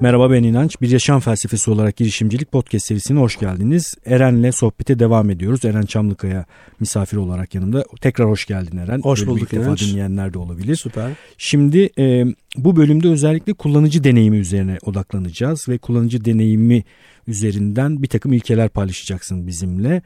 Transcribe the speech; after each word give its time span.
Merhaba 0.00 0.30
ben 0.30 0.42
İnanç. 0.42 0.80
Bir 0.80 0.90
yaşam 0.90 1.20
felsefesi 1.20 1.70
olarak 1.70 1.96
girişimcilik 1.96 2.52
podcast 2.52 2.86
serisine 2.86 3.20
hoş 3.20 3.38
geldiniz. 3.38 3.94
Eren'le 4.06 4.50
sohbete 4.50 4.98
devam 4.98 5.30
ediyoruz. 5.30 5.64
Eren 5.64 5.82
Çamlıkaya 5.82 6.44
misafir 6.80 7.16
olarak 7.16 7.54
yanımda. 7.54 7.84
Tekrar 8.00 8.28
hoş 8.28 8.46
geldin 8.46 8.76
Eren. 8.76 9.00
Hoş 9.00 9.26
bulduk 9.26 9.42
ilk 9.42 9.52
defa 9.52 9.76
dinleyenler 9.76 10.34
de 10.34 10.38
olabilir. 10.38 10.76
Süper. 10.76 11.12
Şimdi 11.38 11.90
e, 11.98 12.24
bu 12.56 12.76
bölümde 12.76 13.08
özellikle 13.08 13.52
kullanıcı 13.52 14.04
deneyimi 14.04 14.36
üzerine 14.36 14.78
odaklanacağız 14.82 15.68
ve 15.68 15.78
kullanıcı 15.78 16.24
deneyimi 16.24 16.84
üzerinden 17.26 18.02
bir 18.02 18.08
takım 18.08 18.32
ilkeler 18.32 18.68
paylaşacaksın 18.68 19.46
bizimle. 19.46 20.02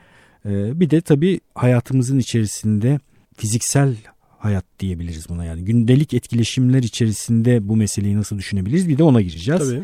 E, 0.46 0.80
bir 0.80 0.90
de 0.90 1.00
tabii 1.00 1.40
hayatımızın 1.54 2.18
içerisinde 2.18 2.98
fiziksel 3.36 3.96
hayat 4.45 4.64
diyebiliriz 4.80 5.29
buna 5.29 5.45
yani. 5.45 5.64
Gündelik 5.64 6.14
etkileşimler 6.14 6.82
içerisinde 6.82 7.68
bu 7.68 7.77
meseleyi 7.77 8.16
nasıl 8.16 8.38
düşünebiliriz 8.38 8.88
bir 8.88 8.98
de 8.98 9.02
ona 9.02 9.20
gireceğiz. 9.20 9.69
Tabii. 9.69 9.82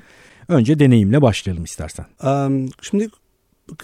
Önce 0.49 0.79
deneyimle 0.79 1.23
başlayalım 1.23 1.65
istersen. 1.65 2.07
Şimdi 2.83 3.09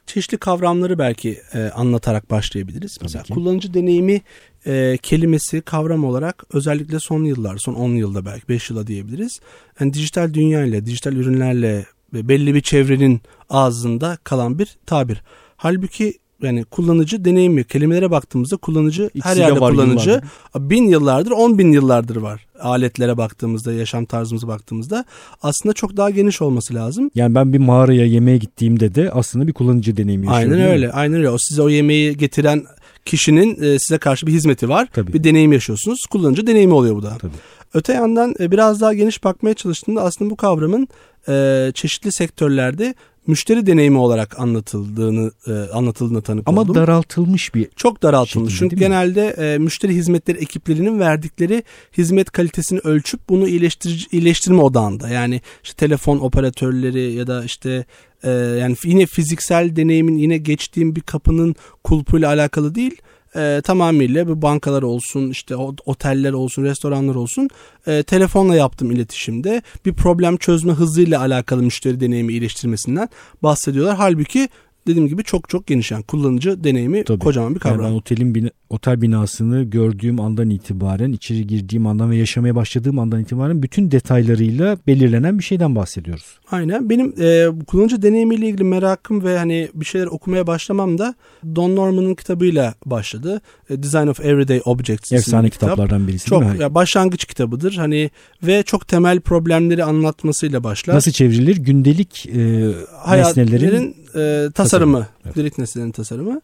çeşitli 0.06 0.38
kavramları 0.38 0.98
belki 0.98 1.38
e, 1.54 1.70
anlatarak 1.74 2.30
başlayabiliriz. 2.30 2.95
Tabii 2.95 3.04
Mesela 3.04 3.23
ki. 3.23 3.34
kullanıcı 3.34 3.74
deneyimi 3.74 4.20
e, 4.66 4.98
kelimesi 5.02 5.60
kavram 5.60 6.04
olarak 6.04 6.45
özellikle 6.52 7.01
son 7.01 7.24
yıllar, 7.24 7.59
son 7.59 7.74
10 7.74 7.88
yılda 7.90 8.24
belki 8.24 8.48
5 8.48 8.70
yıla 8.70 8.87
diyebiliriz. 8.87 9.40
Yani 9.80 9.93
dijital 9.95 10.34
dünya 10.34 10.65
ile, 10.65 10.87
dijital 10.87 11.12
ürünlerle 11.12 11.87
ve 12.12 12.29
belli 12.29 12.54
bir 12.54 12.60
çevrenin 12.60 13.20
ağzında 13.51 14.18
kalan 14.24 14.59
bir 14.59 14.77
tabir. 14.87 15.23
Halbuki 15.56 16.18
yani 16.42 16.64
kullanıcı 16.64 17.24
deneyimi 17.24 17.64
kelimelere 17.64 18.10
baktığımızda 18.10 18.56
kullanıcı 18.56 19.10
İkisi 19.14 19.28
her 19.28 19.36
de 19.36 19.40
yerde 19.40 19.60
var 19.60 19.72
kullanıcı 19.72 20.10
yıllardır. 20.10 20.70
bin 20.70 20.88
yıllardır 20.88 21.30
on 21.30 21.59
bin 21.59 21.72
yıllardır 21.72 22.16
var 22.16 22.46
aletlere 22.60 23.16
baktığımızda 23.16 23.72
yaşam 23.72 24.04
tarzımıza 24.04 24.48
baktığımızda 24.48 25.04
aslında 25.42 25.72
çok 25.72 25.96
daha 25.96 26.10
geniş 26.10 26.42
olması 26.42 26.74
lazım. 26.74 27.10
Yani 27.14 27.34
ben 27.34 27.52
bir 27.52 27.59
mağaraya 27.59 28.06
yemeğe 28.06 28.37
gittiğimde 28.38 28.95
de 28.95 29.10
aslında 29.10 29.46
bir 29.48 29.52
kullanıcı 29.52 29.96
deneyimi 29.96 30.26
yaşıyorum. 30.26 30.52
Aynen 30.52 30.70
öyle 30.70 30.93
aynen 30.93 31.18
öyle 31.18 31.30
o 31.30 31.37
size 31.38 31.62
o 31.62 31.68
yemeği 31.68 32.16
getiren 32.16 32.65
kişinin 33.04 33.62
e, 33.62 33.78
size 33.78 33.98
karşı 33.98 34.26
bir 34.26 34.32
hizmeti 34.32 34.68
var 34.68 34.88
Tabii. 34.93 35.12
bir 35.12 35.24
deneyim 35.24 35.52
yaşıyorsunuz 35.52 36.06
kullanıcı 36.10 36.46
deneyimi 36.46 36.74
oluyor 36.74 36.96
bu 36.96 37.02
da. 37.02 37.16
Tabii. 37.18 37.32
Öte 37.74 37.93
yandan 37.93 38.34
e, 38.40 38.50
biraz 38.50 38.80
daha 38.80 38.95
geniş 38.95 39.24
bakmaya 39.24 39.54
çalıştığımda 39.54 40.02
aslında 40.02 40.30
bu 40.30 40.37
kavramın 40.37 40.88
e, 41.28 41.71
çeşitli 41.74 42.12
sektörlerde 42.12 42.95
müşteri 43.27 43.66
deneyimi 43.66 43.99
olarak 43.99 44.41
anlatıldığını 44.41 45.30
e, 45.46 45.52
anlatıldığını 45.52 46.23
tanık 46.23 46.49
Ama 46.49 46.60
oldum. 46.60 46.74
daraltılmış 46.74 47.55
bir 47.55 47.68
Çok 47.77 48.02
daraltılmış. 48.02 48.52
şekilde 48.52 48.68
Çünkü 48.71 48.77
genelde 48.77 49.29
e, 49.29 49.59
müşteri 49.59 49.95
hizmetleri 49.95 50.38
ekiplerinin 50.38 51.01
verdikleri 51.01 51.63
hizmet 51.99 52.30
kalitesini 52.30 52.80
ölçüp 52.85 53.21
bunu 53.29 53.49
iyileştirici, 53.49 54.07
iyileştirme 54.13 54.63
odağında. 54.63 55.09
Yani 55.09 55.41
işte 55.65 55.77
telefon 55.77 56.18
operatörleri 56.18 57.13
ya 57.13 57.27
da 57.27 57.45
işte 57.45 57.85
e, 58.23 58.30
yani 58.30 58.77
yine 58.85 59.07
fiziksel 59.07 59.77
deneyimin 59.77 60.16
yine 60.16 60.38
geçtiğim 60.38 60.96
bir 60.96 61.01
kapının 61.01 61.55
kulpuyla 61.85 62.29
alakalı 62.29 62.74
değil. 62.74 62.96
E, 63.37 63.60
tamamıyla 63.65 64.28
bu 64.28 64.43
bankalar 64.43 64.82
olsun 64.82 65.31
işte 65.31 65.56
oteller 65.87 66.32
olsun 66.32 66.65
restoranlar 66.65 67.15
olsun 67.15 67.49
e, 67.87 68.03
telefonla 68.03 68.56
yaptığım 68.56 68.91
iletişimde 68.91 69.62
bir 69.87 69.93
problem 69.93 70.37
çözme 70.37 70.72
hızıyla 70.72 71.21
alakalı 71.21 71.62
müşteri 71.62 72.00
deneyimi 72.00 72.33
iyileştirmesinden 72.33 73.09
bahsediyorlar. 73.43 73.97
Halbuki 73.97 74.49
dediğim 74.87 75.09
gibi 75.09 75.25
çok 75.25 75.49
çok 75.49 75.66
geniş 75.66 75.91
yani 75.91 76.03
kullanıcı 76.03 76.65
deneyimi 76.65 77.05
Tabii. 77.05 77.19
kocaman 77.19 77.55
bir 77.55 77.60
Yani 77.65 77.77
kavram. 77.77 77.91
ben 77.91 77.97
otelin 77.97 78.50
otel 78.70 79.03
binasını 79.03 79.62
gördüğüm 79.62 80.20
andan 80.20 80.50
itibaren, 80.50 81.12
içeri 81.12 81.47
girdiğim 81.47 81.86
andan 81.86 82.10
ve 82.10 82.16
yaşamaya 82.16 82.54
başladığım 82.54 82.98
andan 82.98 83.20
itibaren 83.20 83.62
bütün 83.62 83.91
detaylarıyla 83.91 84.76
belirlenen 84.86 85.38
bir 85.38 85.44
şeyden 85.44 85.76
bahsediyoruz. 85.76 86.38
Aynen. 86.50 86.91
Benim 86.91 87.14
e, 87.20 87.60
bu 87.60 87.64
kullanıcı 87.64 88.03
deneyimiyle 88.03 88.47
ilgili 88.48 88.64
merakım 88.64 89.25
ve 89.25 89.38
hani 89.38 89.69
bir 89.75 89.84
şeyler 89.84 90.06
okumaya 90.06 90.47
başlamam 90.47 90.98
da 90.98 91.14
Don 91.56 91.76
Norman'ın 91.76 92.15
kitabıyla 92.15 92.75
başladı. 92.87 93.41
E, 93.71 93.82
Design 93.82 94.06
of 94.06 94.21
Everyday 94.21 94.60
Objects 94.65 95.12
Efsane 95.12 95.50
kitap. 95.50 95.71
kitaplardan 95.71 96.09
birisi 96.09 96.26
Çok 96.26 96.43
değil 96.43 96.53
mi? 96.53 96.62
ya 96.62 96.75
başlangıç 96.75 97.25
kitabıdır. 97.25 97.75
Hani 97.75 98.10
ve 98.43 98.62
çok 98.62 98.88
temel 98.88 99.21
problemleri 99.21 99.84
anlatmasıyla 99.84 100.65
başlar. 100.65 100.94
Nasıl 100.94 101.12
çevrilir? 101.12 101.56
Gündelik 101.56 102.26
e, 102.26 102.72
nesnelerin 103.10 103.97
e, 104.16 104.50
tasarımı, 104.55 105.06
Evet. 105.25 105.34
gündelik 105.34 105.59
nesnelerin 105.59 105.91
tasarımı. 105.93 106.41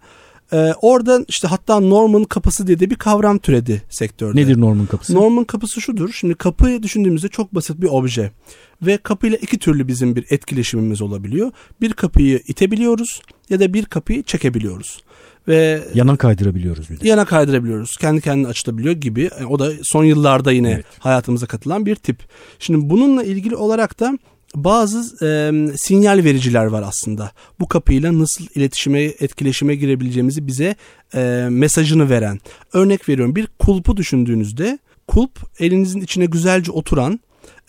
E, 0.52 0.72
oradan 0.82 1.24
işte 1.28 1.48
hatta 1.48 1.80
Norman 1.80 2.24
kapısı 2.24 2.66
diye 2.66 2.80
de 2.80 2.90
bir 2.90 2.94
kavram 2.94 3.38
türedi 3.38 3.82
sektörde. 3.90 4.40
nedir 4.40 4.60
Norman 4.60 4.86
kapısı? 4.86 5.14
Norman 5.14 5.44
kapısı 5.44 5.80
şudur. 5.80 6.12
Şimdi 6.12 6.34
kapıyı 6.34 6.82
düşündüğümüzde 6.82 7.28
çok 7.28 7.54
basit 7.54 7.80
bir 7.80 7.86
obje. 7.90 8.30
Ve 8.82 8.96
kapıyla 8.96 9.38
iki 9.38 9.58
türlü 9.58 9.88
bizim 9.88 10.16
bir 10.16 10.24
etkileşimimiz 10.30 11.02
olabiliyor. 11.02 11.50
Bir 11.80 11.92
kapıyı 11.92 12.40
itebiliyoruz 12.48 13.22
ya 13.50 13.60
da 13.60 13.74
bir 13.74 13.84
kapıyı 13.84 14.22
çekebiliyoruz. 14.22 15.02
Ve 15.48 15.82
Yana 15.94 16.16
kaydırabiliyoruz 16.16 16.90
bir 16.90 17.00
de. 17.00 17.08
yana 17.08 17.24
kaydırabiliyoruz. 17.24 17.96
Kendi 18.00 18.20
kendine 18.20 18.46
açılabiliyor 18.48 18.94
gibi. 18.94 19.30
E, 19.40 19.44
O 19.44 19.58
da 19.58 19.70
son 19.82 20.04
yıllarda 20.04 20.52
yine 20.52 20.70
Evet. 20.70 20.84
hayatımıza 20.98 21.46
katılan 21.46 21.86
bir 21.86 21.96
tip. 21.96 22.18
Şimdi 22.58 22.90
bununla 22.90 23.24
ilgili 23.24 23.56
olarak 23.56 24.00
da 24.00 24.18
bazı 24.54 25.26
e, 25.26 25.52
sinyal 25.76 26.24
vericiler 26.24 26.64
var 26.64 26.84
aslında. 26.86 27.32
Bu 27.60 27.68
kapıyla 27.68 28.18
nasıl 28.18 28.44
iletişime, 28.54 29.02
etkileşime 29.02 29.74
girebileceğimizi 29.74 30.46
bize 30.46 30.76
e, 31.14 31.46
mesajını 31.50 32.10
veren. 32.10 32.40
Örnek 32.72 33.08
veriyorum 33.08 33.36
bir 33.36 33.46
kulpu 33.58 33.96
düşündüğünüzde 33.96 34.78
kulp 35.08 35.40
elinizin 35.58 36.00
içine 36.00 36.26
güzelce 36.26 36.72
oturan 36.72 37.20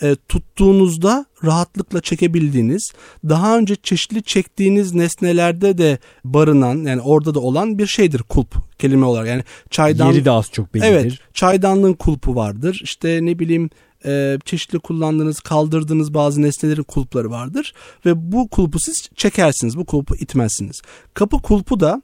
e, 0.02 0.16
tuttuğunuzda 0.30 1.26
rahatlıkla 1.44 2.02
çekebildiğiniz, 2.02 2.92
daha 3.30 3.58
önce 3.58 3.76
çeşitli 3.76 4.24
çektiğiniz 4.24 4.94
nesnelerde 4.94 5.78
de 5.78 5.98
barınan 6.24 6.78
yani 6.78 7.02
orada 7.02 7.36
da 7.36 7.40
olan 7.40 7.78
bir 7.78 7.88
şeydir 7.88 8.20
kulp 8.20 8.56
kelime 8.80 9.06
olarak. 9.06 9.28
Yani 9.28 9.44
çaydan 9.70 10.12
Yeri 10.12 10.26
de 10.26 10.32
az 10.32 10.52
çok 10.52 10.74
bellidir. 10.74 10.88
Evet, 10.88 11.14
çaydanlığın 11.34 11.94
kulpu 11.94 12.36
vardır. 12.36 12.82
İşte 12.84 13.20
ne 13.22 13.40
bileyim 13.40 13.70
e, 14.06 14.38
çeşitli 14.46 14.80
kullandığınız, 14.80 15.40
kaldırdığınız 15.40 16.14
bazı 16.14 16.42
nesnelerin 16.42 16.84
kulpları 16.84 17.32
vardır 17.32 17.74
ve 18.06 18.32
bu 18.32 18.48
kulpu 18.48 18.80
siz 18.80 19.10
çekersiniz. 19.16 19.78
Bu 19.78 19.86
kulpu 19.86 20.16
itmezsiniz. 20.16 20.82
Kapı 21.14 21.42
kulpu 21.42 21.80
da 21.80 22.02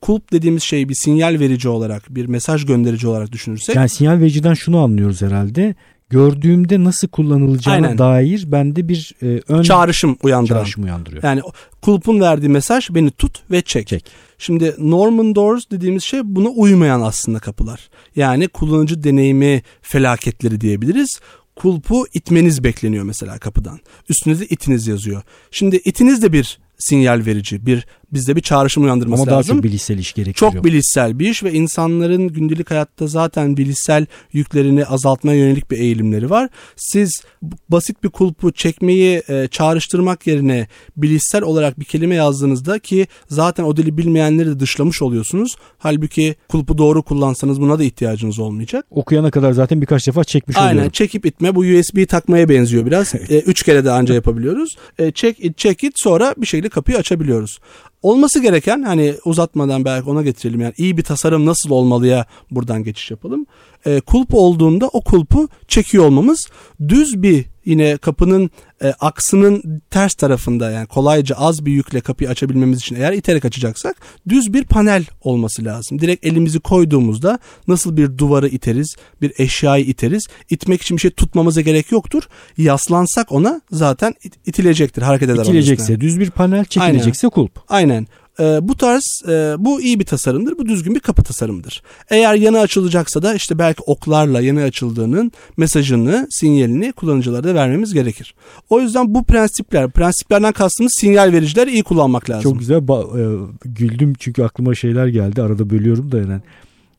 kulp 0.00 0.32
dediğimiz 0.32 0.62
şey 0.62 0.88
bir 0.88 0.94
sinyal 0.94 1.40
verici 1.40 1.68
olarak, 1.68 2.14
bir 2.14 2.26
mesaj 2.26 2.66
gönderici 2.66 3.08
olarak 3.08 3.32
düşünürsek 3.32 3.76
Yani 3.76 3.88
sinyal 3.88 4.20
vericiden 4.20 4.54
şunu 4.54 4.78
anlıyoruz 4.78 5.22
herhalde. 5.22 5.74
Gördüğümde 6.10 6.84
nasıl 6.84 7.08
kullanılacağına 7.08 7.86
Aynen. 7.86 7.98
dair 7.98 8.52
bende 8.52 8.88
bir 8.88 9.14
e, 9.22 9.40
ön 9.48 9.62
çağrışım 9.62 10.16
uyandıran. 10.22 10.58
çağrışım 10.58 10.84
uyandırıyor. 10.84 11.22
Yani 11.22 11.40
kulpun 11.82 12.20
verdiği 12.20 12.48
mesaj 12.48 12.90
beni 12.90 13.10
tut 13.10 13.42
ve 13.50 13.62
çek. 13.62 13.86
Çek. 13.86 14.04
Şimdi 14.38 14.74
Norman 14.78 15.34
Doors 15.34 15.64
dediğimiz 15.70 16.04
şey 16.04 16.20
buna 16.24 16.48
uymayan 16.48 17.00
aslında 17.00 17.38
kapılar. 17.38 17.90
Yani 18.16 18.48
kullanıcı 18.48 19.04
deneyimi 19.04 19.62
felaketleri 19.82 20.60
diyebiliriz. 20.60 21.20
Kulpu 21.56 22.06
itmeniz 22.14 22.64
bekleniyor 22.64 23.04
mesela 23.04 23.38
kapıdan. 23.38 23.80
Üstünde 24.08 24.40
de 24.40 24.46
itiniz 24.46 24.86
yazıyor. 24.86 25.22
Şimdi 25.50 25.76
itiniz 25.76 26.22
de 26.22 26.32
bir 26.32 26.58
sinyal 26.78 27.26
verici, 27.26 27.66
bir 27.66 27.86
bizde 28.12 28.36
bir 28.36 28.40
çağrışım 28.40 28.84
uyandırması 28.84 29.22
Ama 29.22 29.30
daha 29.30 29.38
lazım. 29.38 29.56
çok 29.56 29.64
bilişsel 29.64 29.98
iş 29.98 30.12
gerektiriyor. 30.12 30.52
Çok 30.52 30.64
bilişsel 30.64 31.18
bir 31.18 31.30
iş 31.30 31.42
ve 31.44 31.52
insanların 31.52 32.28
gündelik 32.28 32.70
hayatta 32.70 33.06
zaten 33.06 33.56
bilişsel 33.56 34.06
yüklerini 34.32 34.84
azaltmaya 34.84 35.38
yönelik 35.38 35.70
bir 35.70 35.78
eğilimleri 35.78 36.30
var. 36.30 36.48
Siz 36.76 37.22
basit 37.68 38.04
bir 38.04 38.08
kulpu 38.08 38.52
çekmeyi 38.52 39.22
e, 39.28 39.48
çağrıştırmak 39.50 40.26
yerine 40.26 40.68
bilişsel 40.96 41.42
olarak 41.42 41.80
bir 41.80 41.84
kelime 41.84 42.14
yazdığınızda 42.14 42.78
ki 42.78 43.06
zaten 43.28 43.64
o 43.64 43.76
dili 43.76 43.96
bilmeyenleri 43.98 44.48
de 44.48 44.60
dışlamış 44.60 45.02
oluyorsunuz. 45.02 45.56
Halbuki 45.78 46.36
kulpu 46.48 46.78
doğru 46.78 47.02
kullansanız 47.02 47.60
buna 47.60 47.78
da 47.78 47.84
ihtiyacınız 47.84 48.38
olmayacak. 48.38 48.86
Okuyana 48.90 49.30
kadar 49.30 49.52
zaten 49.52 49.80
birkaç 49.80 50.06
defa 50.06 50.24
çekmiş 50.24 50.56
Aynen 50.56 50.70
oluyorum. 50.72 50.90
çekip 50.90 51.26
itme 51.26 51.54
bu 51.54 51.60
USB 51.60 52.08
takmaya 52.08 52.48
benziyor 52.48 52.86
biraz. 52.86 53.14
E, 53.28 53.40
üç 53.40 53.62
kere 53.62 53.84
de 53.84 53.90
anca 53.90 54.14
yapabiliyoruz. 54.14 54.76
E, 54.98 55.10
çek 55.10 55.44
it 55.44 55.58
çek 55.58 55.84
it 55.84 55.92
sonra 55.96 56.34
bir 56.38 56.46
şekilde 56.46 56.68
kapıyı 56.68 56.98
açabiliyoruz. 56.98 57.58
Olması 58.02 58.40
gereken 58.40 58.82
hani 58.82 59.14
uzatmadan 59.24 59.84
belki 59.84 60.10
ona 60.10 60.22
getirelim 60.22 60.60
yani 60.60 60.74
iyi 60.78 60.96
bir 60.96 61.02
tasarım 61.02 61.46
nasıl 61.46 61.70
olmalıya 61.70 62.26
buradan 62.50 62.84
geçiş 62.84 63.10
yapalım. 63.10 63.46
E, 63.86 64.00
kulp 64.00 64.34
olduğunda 64.34 64.88
o 64.88 65.00
kulpu 65.00 65.48
çekiyor 65.68 66.04
olmamız 66.04 66.48
düz 66.88 67.22
bir 67.22 67.44
yine 67.66 67.96
kapının 67.96 68.50
e, 68.82 68.88
aksının 69.00 69.82
ters 69.90 70.14
tarafında 70.14 70.70
yani 70.70 70.86
kolayca 70.86 71.36
az 71.36 71.66
bir 71.66 71.72
yükle 71.72 72.00
kapıyı 72.00 72.30
açabilmemiz 72.30 72.78
için 72.78 72.96
eğer 72.96 73.12
iterek 73.12 73.44
açacaksak 73.44 73.96
düz 74.28 74.52
bir 74.52 74.64
panel 74.64 75.04
olması 75.20 75.64
lazım. 75.64 76.00
Direkt 76.00 76.26
elimizi 76.26 76.60
koyduğumuzda 76.60 77.38
nasıl 77.68 77.96
bir 77.96 78.18
duvarı 78.18 78.48
iteriz, 78.48 78.96
bir 79.22 79.32
eşyayı 79.38 79.84
iteriz. 79.84 80.26
İtmek 80.50 80.82
için 80.82 80.96
bir 80.96 81.00
şey 81.00 81.10
tutmamıza 81.10 81.60
gerek 81.60 81.92
yoktur. 81.92 82.22
Yaslansak 82.58 83.32
ona 83.32 83.60
zaten 83.70 84.14
it- 84.24 84.36
itilecektir, 84.46 85.02
hareket 85.02 85.28
eder. 85.28 85.42
İtilecekse 85.50 86.00
düz 86.00 86.20
bir 86.20 86.30
panel, 86.30 86.64
çekilecekse 86.64 87.28
kulp. 87.28 87.60
Aynen. 87.68 88.06
E, 88.40 88.58
bu 88.68 88.76
tarz 88.76 89.22
e, 89.28 89.54
bu 89.58 89.80
iyi 89.80 90.00
bir 90.00 90.04
tasarımdır. 90.04 90.58
Bu 90.58 90.66
düzgün 90.66 90.94
bir 90.94 91.00
kapı 91.00 91.22
tasarımıdır. 91.22 91.82
Eğer 92.10 92.34
yana 92.34 92.60
açılacaksa 92.60 93.22
da 93.22 93.34
işte 93.34 93.58
belki 93.58 93.82
oklarla 93.86 94.40
yana 94.40 94.62
açıldığının 94.62 95.32
mesajını, 95.56 96.26
sinyalini 96.30 96.92
kullanıcılara 96.92 97.44
da 97.44 97.54
vermemiz 97.54 97.94
gerekir. 97.94 98.34
O 98.70 98.80
yüzden 98.80 99.14
bu 99.14 99.24
prensipler, 99.24 99.90
prensiplerden 99.90 100.52
kastımız 100.52 100.92
sinyal 101.00 101.32
vericileri 101.32 101.70
iyi 101.70 101.82
kullanmak 101.82 102.30
lazım. 102.30 102.42
Çok 102.42 102.58
güzel 102.58 102.78
ba- 102.78 103.20
e, 103.20 103.48
güldüm 103.64 104.12
çünkü 104.18 104.42
aklıma 104.42 104.74
şeyler 104.74 105.06
geldi. 105.06 105.42
Arada 105.42 105.70
bölüyorum 105.70 106.12
da 106.12 106.18
yani. 106.18 106.40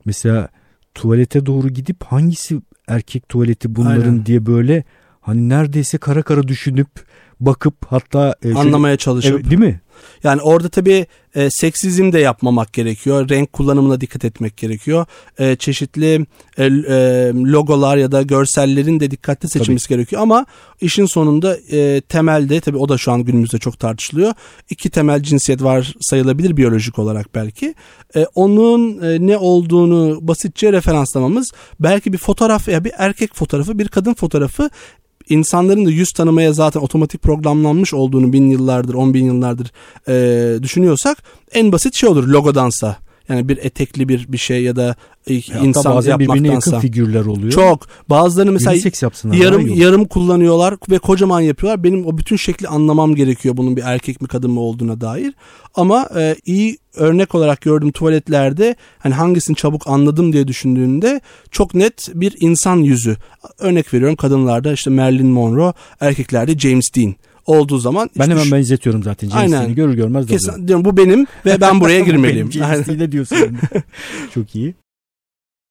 Mesela 0.05 0.49
tuvalete 0.95 1.45
doğru 1.45 1.69
gidip 1.69 2.03
hangisi 2.03 2.61
erkek 2.87 3.29
tuvaleti 3.29 3.75
bunların 3.75 4.01
Aynen. 4.01 4.25
diye 4.25 4.45
böyle 4.45 4.83
hani 5.21 5.49
neredeyse 5.49 5.97
kara 5.97 6.21
kara 6.21 6.47
düşünüp 6.47 6.87
bakıp 7.39 7.75
hatta 7.89 8.35
e, 8.41 8.47
şöyle- 8.47 8.59
Anlamaya 8.59 8.97
çalışıp. 8.97 9.31
Evet, 9.31 9.45
değil 9.49 9.59
mi? 9.61 9.81
Yani 10.23 10.41
orada 10.41 10.69
tabii 10.69 11.05
e, 11.35 11.49
seksizm 11.49 12.11
de 12.11 12.19
yapmamak 12.19 12.73
gerekiyor. 12.73 13.29
Renk 13.29 13.53
kullanımına 13.53 14.01
dikkat 14.01 14.25
etmek 14.25 14.57
gerekiyor. 14.57 15.05
E, 15.39 15.55
çeşitli 15.55 16.25
e, 16.57 16.65
e, 16.65 16.67
logolar 17.33 17.97
ya 17.97 18.11
da 18.11 18.21
görsellerin 18.21 18.99
de 18.99 19.11
dikkatli 19.11 19.49
seçilmesi 19.49 19.89
gerekiyor. 19.89 20.21
Ama 20.21 20.45
işin 20.81 21.05
sonunda 21.05 21.57
e, 21.71 22.01
temelde 22.01 22.61
tabii 22.61 22.77
o 22.77 22.89
da 22.89 22.97
şu 22.97 23.11
an 23.11 23.23
günümüzde 23.23 23.57
çok 23.57 23.79
tartışılıyor. 23.79 24.33
İki 24.69 24.89
temel 24.89 25.23
cinsiyet 25.23 25.63
var 25.63 25.95
sayılabilir 26.01 26.57
biyolojik 26.57 26.99
olarak 26.99 27.35
belki. 27.35 27.75
E, 28.15 28.25
onun 28.35 29.01
e, 29.01 29.27
ne 29.27 29.37
olduğunu 29.37 30.19
basitçe 30.21 30.73
referanslamamız 30.73 31.51
belki 31.79 32.13
bir 32.13 32.17
fotoğraf 32.17 32.67
ya 32.67 32.83
bir 32.83 32.91
erkek 32.97 33.35
fotoğrafı 33.35 33.79
bir 33.79 33.87
kadın 33.87 34.13
fotoğrafı 34.13 34.69
insanların 35.29 35.85
da 35.85 35.89
yüz 35.89 36.11
tanımaya 36.11 36.53
zaten 36.53 36.79
otomatik 36.79 37.21
programlanmış 37.21 37.93
olduğunu 37.93 38.33
bin 38.33 38.49
yıllardır, 38.49 38.93
on 38.93 39.13
bin 39.13 39.25
yıllardır 39.25 39.71
e, 40.07 40.63
düşünüyorsak 40.63 41.23
en 41.53 41.71
basit 41.71 41.95
şey 41.95 42.09
olur 42.09 42.27
logodansa. 42.27 43.06
Yani 43.29 43.49
bir 43.49 43.57
etekli 43.57 44.09
bir 44.09 44.25
bir 44.29 44.37
şey 44.37 44.63
ya 44.63 44.75
da 44.75 44.95
e, 45.29 45.41
Hatta 45.41 45.65
insan 45.65 45.95
bazen 45.95 46.19
birbirine 46.19 46.47
yakın 46.47 46.79
figürler 46.79 47.25
oluyor. 47.25 47.51
Çok. 47.51 47.87
Bazılarını 48.09 48.51
mesela 48.51 48.75
yarım 49.33 49.67
yarım 49.67 50.05
kullanıyorlar 50.05 50.75
ve 50.89 50.97
kocaman 50.97 51.41
yapıyorlar. 51.41 51.83
Benim 51.83 52.05
o 52.05 52.17
bütün 52.17 52.35
şekli 52.35 52.67
anlamam 52.67 53.15
gerekiyor 53.15 53.57
bunun 53.57 53.77
bir 53.77 53.83
erkek 53.85 54.21
mi 54.21 54.27
kadın 54.27 54.51
mı 54.51 54.59
olduğuna 54.59 55.01
dair. 55.01 55.33
Ama 55.75 56.09
e, 56.17 56.35
iyi 56.45 56.77
örnek 56.95 57.35
olarak 57.35 57.61
gördüğüm 57.61 57.91
tuvaletlerde 57.91 58.75
hani 58.99 59.13
hangisini 59.13 59.55
çabuk 59.55 59.87
anladım 59.87 60.33
diye 60.33 60.47
düşündüğünde 60.47 61.21
çok 61.51 61.73
net 61.73 62.09
bir 62.13 62.35
insan 62.39 62.77
yüzü. 62.77 63.17
Örnek 63.59 63.93
veriyorum 63.93 64.15
kadınlarda 64.15 64.73
işte 64.73 64.89
Marilyn 64.89 65.27
Monroe, 65.27 65.73
erkeklerde 65.99 66.59
James 66.59 66.95
Dean 66.95 67.15
olduğu 67.47 67.77
zaman 67.77 68.09
Ben 68.19 68.29
hemen 68.29 68.51
benzetiyorum 68.51 69.03
zaten. 69.03 69.29
James 69.29 69.53
Aynen. 69.53 69.75
Görür 69.75 69.93
görmez. 69.93 70.27
Kesin 70.27 70.67
diyorum 70.67 70.85
bu 70.85 70.97
benim 70.97 71.25
ve 71.45 71.61
ben 71.61 71.81
buraya 71.81 71.99
girmeliyim. 71.99 72.51
Dean'e 72.53 73.11
diyorsun. 73.11 73.37
Çok 74.33 74.55
iyi. 74.55 74.75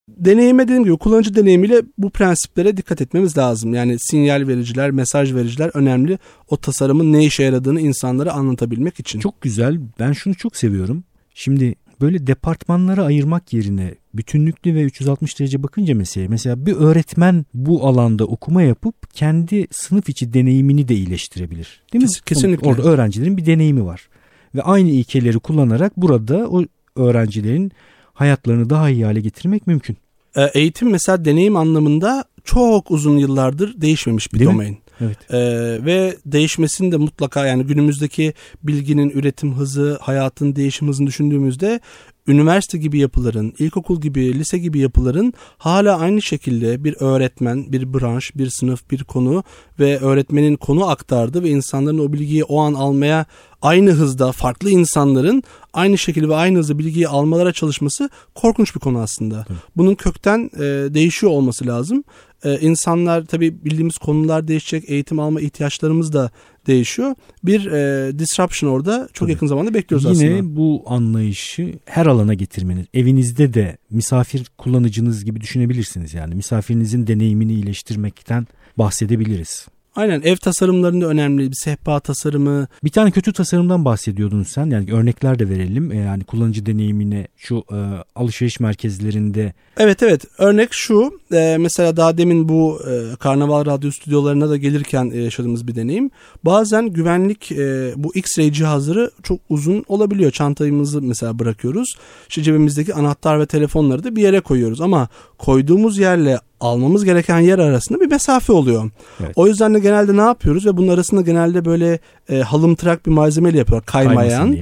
Deneyime 0.09 0.65
dediğim 0.65 0.85
gibi 0.85 0.97
kullanıcı 0.97 1.35
deneyimiyle 1.35 1.83
bu 1.99 2.11
prensiplere 2.11 2.77
dikkat 2.77 3.01
etmemiz 3.01 3.39
lazım. 3.39 3.75
Yani 3.75 3.97
sinyal 3.99 4.49
vericiler, 4.49 4.91
mesaj 4.91 5.35
vericiler 5.35 5.71
önemli. 5.75 6.19
O 6.49 6.57
tasarımın 6.57 7.13
ne 7.13 7.25
işe 7.25 7.43
yaradığını 7.43 7.81
insanlara 7.81 8.33
anlatabilmek 8.33 9.01
için. 9.01 9.21
Çok 9.21 9.41
güzel. 9.41 9.81
Ben 9.99 10.13
şunu 10.13 10.35
çok 10.35 10.57
seviyorum. 10.57 11.05
Şimdi 11.35 11.75
böyle 12.01 12.27
departmanlara 12.27 13.05
ayırmak 13.05 13.53
yerine 13.53 13.95
bütünlüklü 14.15 14.75
ve 14.75 14.83
360 14.83 15.41
derece 15.41 15.63
bakınca 15.63 15.95
meseleye 15.95 16.29
mesela 16.29 16.67
bir 16.67 16.73
öğretmen 16.73 17.47
bu 17.55 17.87
alanda 17.87 18.25
okuma 18.25 18.63
yapıp 18.63 19.15
kendi 19.15 19.67
sınıf 19.71 20.09
içi 20.09 20.33
deneyimini 20.33 20.89
de 20.89 20.95
iyileştirebilir. 20.95 21.83
Değil 21.93 22.03
mi? 22.05 22.09
Kes- 22.09 22.21
kesinlikle. 22.21 22.69
Orada 22.69 22.83
öğrencilerin 22.83 23.37
bir 23.37 23.47
deneyimi 23.47 23.85
var. 23.85 24.09
Ve 24.55 24.63
aynı 24.63 24.91
ilkeleri 24.91 25.39
kullanarak 25.39 25.97
burada 25.97 26.49
o 26.51 26.65
öğrencilerin 26.97 27.73
hayatlarını 28.15 28.71
daha 28.71 28.91
iyi 28.91 29.05
hale 29.05 29.21
getirmek 29.21 29.67
mümkün. 29.67 29.97
E, 30.37 30.51
Eğitim 30.55 30.91
mesela 30.91 31.25
deneyim 31.25 31.57
anlamında 31.57 32.25
çok 32.45 32.91
uzun 32.91 33.17
yıllardır 33.17 33.81
değişmemiş 33.81 34.33
bir 34.35 34.39
Değil 34.39 34.51
mi? 34.51 34.79
Evet. 35.01 35.19
Ee, 35.31 35.39
ve 35.85 36.17
değişmesini 36.27 36.93
de 36.93 36.97
mutlaka 36.97 37.47
yani 37.47 37.65
günümüzdeki 37.65 38.33
bilginin 38.63 39.11
üretim 39.11 39.55
hızı, 39.55 39.99
hayatın 40.01 40.57
değişim 40.57 40.89
hızını 40.89 41.07
düşündüğümüzde 41.07 41.81
üniversite 42.29 42.79
gibi 42.79 42.99
yapıların, 42.99 43.53
ilkokul 43.59 44.01
gibi, 44.01 44.39
lise 44.39 44.59
gibi 44.59 44.79
yapıların 44.79 45.33
hala 45.59 45.99
aynı 45.99 46.23
şekilde 46.23 46.85
bir 46.85 46.97
öğretmen, 47.01 47.73
bir 47.73 47.95
branş, 47.95 48.37
bir 48.37 48.51
sınıf, 48.51 48.91
bir 48.91 49.05
konu 49.05 49.45
ve 49.81 49.99
öğretmenin 49.99 50.57
konu 50.57 50.89
aktardı 50.89 51.43
ve 51.43 51.51
insanların 51.51 51.99
o 51.99 52.13
bilgiyi 52.13 52.45
o 52.45 52.61
an 52.61 52.75
almaya 52.75 53.27
aynı 53.63 53.91
hızda 53.91 54.33
farklı 54.33 54.71
insanların 54.71 55.43
aynı 55.73 55.99
şekilde 55.99 56.29
ve 56.29 56.35
aynı 56.35 56.59
hızda 56.59 56.79
bilgiyi 56.79 57.09
almalara 57.09 57.53
çalışması 57.53 58.11
korkunç 58.35 58.75
bir 58.75 58.81
konu 58.81 58.99
aslında. 58.99 59.47
Bunun 59.77 59.95
kökten 59.95 60.51
e, 60.55 60.61
değişiyor 60.95 61.33
olması 61.33 61.67
lazım. 61.67 62.05
E, 62.47 62.61
insanlar 62.61 63.25
tabii 63.25 63.65
bildiğimiz 63.65 63.99
konular 63.99 64.49
değişecek, 64.49 64.85
eğitim 64.91 65.19
alma 65.21 65.41
ihtiyaçlarımız 65.41 66.13
da 66.13 66.31
değişiyor. 66.67 67.15
Bir 67.45 67.67
e, 67.67 68.19
disruption 68.19 68.71
orada 68.71 69.09
çok 69.13 69.27
Tabii. 69.27 69.33
yakın 69.33 69.47
zamanda 69.47 69.75
bekliyoruz 69.75 70.21
Yine 70.23 70.35
aslında. 70.35 70.57
bu 70.57 70.83
anlayışı 70.87 71.75
her 71.85 72.07
alana 72.07 72.35
getirmeniz. 72.35 72.87
Evinizde 72.95 73.55
de 73.55 73.77
misafir 73.91 74.47
kullanıcınız 74.59 75.25
gibi 75.25 75.41
düşünebilirsiniz 75.41 76.15
yani. 76.15 76.35
Misafirinizin 76.35 77.07
deneyimini 77.07 77.53
iyileştirmekten 77.53 78.47
bahsedebiliriz. 78.79 79.67
Aynen 79.97 80.23
ev 80.25 80.37
tasarımlarında 80.37 81.07
önemli 81.07 81.51
bir 81.51 81.57
sehpa 81.57 82.01
tasarımı. 82.01 82.67
Bir 82.85 82.91
tane 82.91 83.11
kötü 83.11 83.33
tasarımdan 83.33 83.85
bahsediyordun 83.85 84.43
sen. 84.43 84.71
Yani 84.71 84.93
örnekler 84.93 85.39
de 85.39 85.49
verelim. 85.49 85.93
E, 85.93 85.97
Yani 85.97 86.25
kullanıcı 86.25 86.67
deneyimine 86.67 87.29
şu 87.37 87.65
e, 87.73 87.79
alışveriş 88.15 88.61
merkezlerinde 88.61 89.53
Evet 89.77 90.03
evet 90.03 90.25
örnek 90.39 90.69
şu 90.73 91.21
e, 91.33 91.57
mesela 91.61 91.97
daha 91.97 92.19
demin 92.19 92.49
bu 92.49 92.81
e, 92.91 93.17
Karnaval 93.17 93.67
Radyo 93.67 93.91
stüdyolarına 93.91 94.49
da 94.49 94.57
gelirken 94.57 95.11
e, 95.15 95.19
yaşadığımız 95.19 95.67
bir 95.69 95.75
deneyim. 95.75 96.11
Bazen 96.45 96.87
güvenlik 96.89 97.53
e, 97.53 97.93
bu 97.97 98.15
X-ray 98.15 98.53
cihazları 98.53 99.11
çok 99.23 99.41
uzun 99.49 99.85
olabiliyor. 99.89 100.31
Çantayımızı 100.31 101.03
mesela 101.03 101.39
bırakıyoruz. 101.39 101.97
İşte 102.29 102.43
cebimizdeki 102.43 102.95
anahtar 102.95 103.41
ve 103.41 103.47
telefonları 103.47 104.05
da 104.05 104.17
bir 104.17 104.23
yere 104.23 104.41
koyuyoruz 104.41 104.81
ama 104.81 105.09
koyduğumuz 105.39 105.99
yerle 105.99 106.39
almamız 106.61 107.05
gereken 107.05 107.39
yer 107.39 107.59
arasında 107.59 108.01
bir 108.01 108.11
mesafe 108.11 108.53
oluyor. 108.53 108.91
Evet. 109.21 109.33
O 109.37 109.47
yüzden 109.47 109.75
de 109.75 109.79
genelde 109.79 110.17
ne 110.17 110.21
yapıyoruz 110.21 110.67
ve 110.67 110.77
bunun 110.77 110.89
arasında 110.89 111.21
genelde 111.21 111.65
böyle 111.65 111.99
e, 112.29 112.39
halımtırak 112.39 113.07
bir 113.07 113.11
malzemeyle 113.11 113.59
yapıyorlar. 113.59 113.87
Kaymayan. 113.87 114.57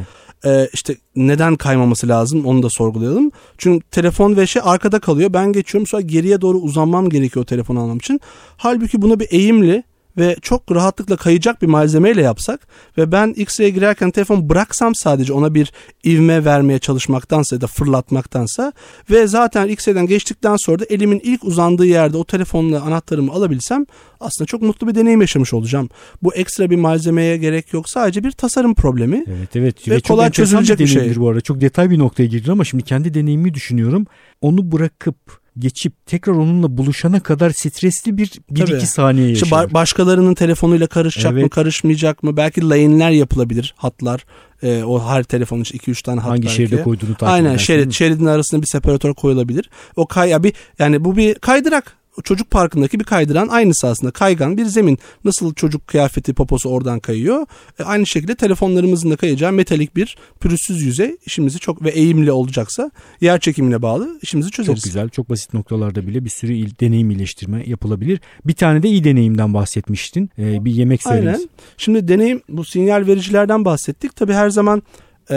Ee, 0.47 0.69
işte 0.73 0.97
neden 1.17 1.57
kaymaması 1.57 2.09
lazım 2.09 2.47
onu 2.47 2.63
da 2.63 2.71
sorgulayalım. 2.71 3.31
Çünkü 3.59 3.87
telefon 3.91 4.37
ve 4.37 4.47
şey 4.47 4.63
arkada 4.65 5.01
kalıyor. 5.01 5.33
Ben 5.33 5.53
geçiyorum 5.53 5.87
sonra 5.87 6.03
geriye 6.03 6.41
doğru 6.41 6.59
uzanmam 6.59 7.09
gerekiyor 7.09 7.45
telefonu 7.45 7.81
almam 7.81 7.97
için. 7.97 8.21
Halbuki 8.57 9.03
bunu 9.03 9.21
bir 9.21 9.29
eğimli 9.31 9.85
ve 10.19 10.37
çok 10.43 10.73
rahatlıkla 10.73 11.17
kayacak 11.17 11.63
bir 11.63 11.67
malzemeyle 11.67 12.23
yapsak 12.23 12.61
ve 12.99 13.13
ben 13.13 13.35
X-ray'e 13.37 13.71
girerken 13.71 14.11
telefon 14.11 14.49
bıraksam 14.49 14.95
sadece 14.95 15.33
ona 15.33 15.55
bir 15.55 15.73
ivme 16.05 16.45
vermeye 16.45 16.79
çalışmaktansa 16.79 17.57
ya 17.57 17.61
da 17.61 17.67
fırlatmaktansa 17.67 18.73
ve 19.11 19.27
zaten 19.27 19.69
X-ray'den 19.69 20.07
geçtikten 20.07 20.57
sonra 20.57 20.79
da 20.79 20.85
elimin 20.85 21.21
ilk 21.25 21.45
uzandığı 21.45 21.87
yerde 21.87 22.17
o 22.17 22.25
telefonla 22.25 22.81
anahtarımı 22.83 23.33
alabilsem 23.33 23.87
aslında 24.21 24.47
çok 24.47 24.63
mutlu 24.63 24.89
bir 24.89 24.95
deneyim 24.95 25.21
yaşamış 25.21 25.55
olacağım. 25.55 25.89
Bu 26.23 26.35
ekstra 26.35 26.71
bir 26.71 26.77
malzemeye 26.77 27.37
gerek 27.37 27.73
yok. 27.73 27.89
Sadece 27.89 28.25
bir 28.25 28.31
tasarım 28.31 28.75
problemi. 28.75 29.25
Evet 29.29 29.57
evet. 29.57 29.89
Ve 29.89 30.01
çok 30.01 30.09
kolay 30.09 30.27
enteresan 30.27 30.59
çözülecek 30.59 30.79
bir 30.79 30.87
şey. 30.87 30.97
deneyimdir 30.97 31.21
bu 31.21 31.29
arada. 31.29 31.41
Çok 31.41 31.61
detay 31.61 31.91
bir 31.91 31.99
noktaya 31.99 32.27
girdin 32.27 32.51
ama 32.51 32.65
şimdi 32.65 32.83
kendi 32.83 33.15
deneyimimi 33.15 33.55
düşünüyorum. 33.55 34.07
Onu 34.41 34.73
bırakıp 34.73 35.44
geçip 35.59 36.07
tekrar 36.07 36.33
onunla 36.33 36.77
buluşana 36.77 37.21
kadar 37.21 37.51
stresli 37.51 38.19
bir 38.19 38.27
1-2 38.53 38.67
Tabii. 38.67 38.81
saniye 38.87 39.31
İşte 39.33 39.47
yaşarım. 39.47 39.71
ba- 39.71 39.75
başkalarının 39.75 40.35
telefonuyla 40.35 40.87
karışacak 40.87 41.33
mı 41.33 41.41
Evet. 41.41 41.51
karışmayacak 41.51 42.23
mı? 42.23 42.37
Belki 42.37 42.69
lane'ler 42.69 43.11
yapılabilir 43.11 43.75
hatlar. 43.77 44.25
Ee, 44.63 44.83
o 44.85 45.09
her 45.09 45.23
telefonun 45.25 45.63
için 45.63 45.79
2-3 45.79 46.03
tane 46.03 46.21
hat 46.21 46.31
Hangi 46.31 46.43
belki. 46.43 46.55
şeride 46.55 46.83
koyduğunu 46.83 47.11
takip 47.15 47.29
Aynen 47.29 47.49
edersin, 47.51 47.65
şerit 47.65 47.93
şeridin 47.93 48.27
arasında 48.27 48.63
bir 48.63 48.67
separatör 48.67 49.15
koyulabilir. 49.15 49.71
O 49.97 50.07
kay 50.07 50.29
ya 50.31 50.43
bir 50.43 50.53
yani 50.79 51.05
bu 51.05 51.17
bir 51.17 51.35
kaydırak. 51.35 51.97
Çocuk 52.25 52.51
parkındaki 52.51 53.01
bir 53.01 53.05
kaydıran 53.05 53.49
aynısı 53.49 53.87
aslında. 53.87 54.11
Kaygan 54.13 54.57
bir 54.57 54.65
zemin. 54.65 54.99
Nasıl 55.25 55.55
çocuk 55.55 55.87
kıyafeti 55.87 56.35
poposu 56.35 56.69
oradan 56.69 57.01
kayıyor. 57.01 57.47
E, 57.79 57.83
aynı 57.83 58.07
şekilde 58.07 58.35
telefonlarımızın 58.35 59.11
da 59.11 59.17
kayacağı 59.17 59.53
metalik 59.53 59.97
bir 59.97 60.17
pürüzsüz 60.41 60.83
yüzey 60.83 61.17
işimizi 61.27 61.59
çok 61.59 61.85
ve 61.85 61.91
eğimli 61.91 62.33
olacaksa 62.33 62.91
yer 63.21 63.41
çekimine 63.41 63.83
bağlı 63.83 64.19
işimizi 64.23 64.51
çözeriz. 64.51 64.79
Çok 64.79 64.85
güzel. 64.85 65.09
Çok 65.09 65.31
basit 65.31 65.55
noktalarda 65.55 66.07
bile 66.07 66.25
bir 66.25 66.31
sürü 66.31 66.53
il, 66.53 66.71
deneyim 66.81 67.11
iyileştirme 67.11 67.65
yapılabilir. 67.67 68.21
Bir 68.45 68.55
tane 68.55 68.83
de 68.83 68.89
iyi 68.89 69.05
deneyimden 69.05 69.55
bahsetmiştin. 69.55 70.31
Ee, 70.39 70.65
bir 70.65 70.73
yemek 70.73 71.03
söylemiş. 71.03 71.37
Aynen. 71.37 71.49
Şimdi 71.77 72.09
deneyim 72.09 72.43
bu 72.49 72.65
sinyal 72.65 73.07
vericilerden 73.07 73.65
bahsettik. 73.65 74.17
Tabii 74.17 74.33
her 74.33 74.51
zaman 74.51 74.83
e, 75.31 75.37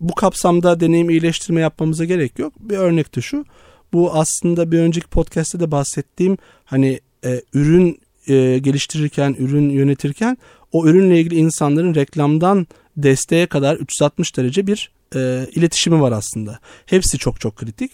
bu 0.00 0.14
kapsamda 0.14 0.80
deneyim 0.80 1.10
iyileştirme 1.10 1.60
yapmamıza 1.60 2.04
gerek 2.04 2.38
yok. 2.38 2.52
Bir 2.60 2.76
örnek 2.76 3.16
de 3.16 3.20
şu. 3.20 3.44
Bu 3.92 4.14
aslında 4.14 4.72
bir 4.72 4.78
önceki 4.78 5.06
podcast'te 5.06 5.60
de 5.60 5.70
bahsettiğim 5.70 6.38
hani 6.64 7.00
e, 7.24 7.42
ürün 7.54 8.00
e, 8.28 8.58
geliştirirken, 8.58 9.36
ürün 9.38 9.70
yönetirken 9.70 10.38
o 10.72 10.86
ürünle 10.86 11.20
ilgili 11.20 11.34
insanların 11.34 11.94
reklamdan 11.94 12.66
desteğe 12.96 13.46
kadar 13.46 13.76
360 13.76 14.36
derece 14.36 14.66
bir 14.66 14.90
e, 15.14 15.46
iletişimi 15.54 16.00
var 16.00 16.12
aslında. 16.12 16.58
Hepsi 16.86 17.18
çok 17.18 17.40
çok 17.40 17.56
kritik. 17.56 17.92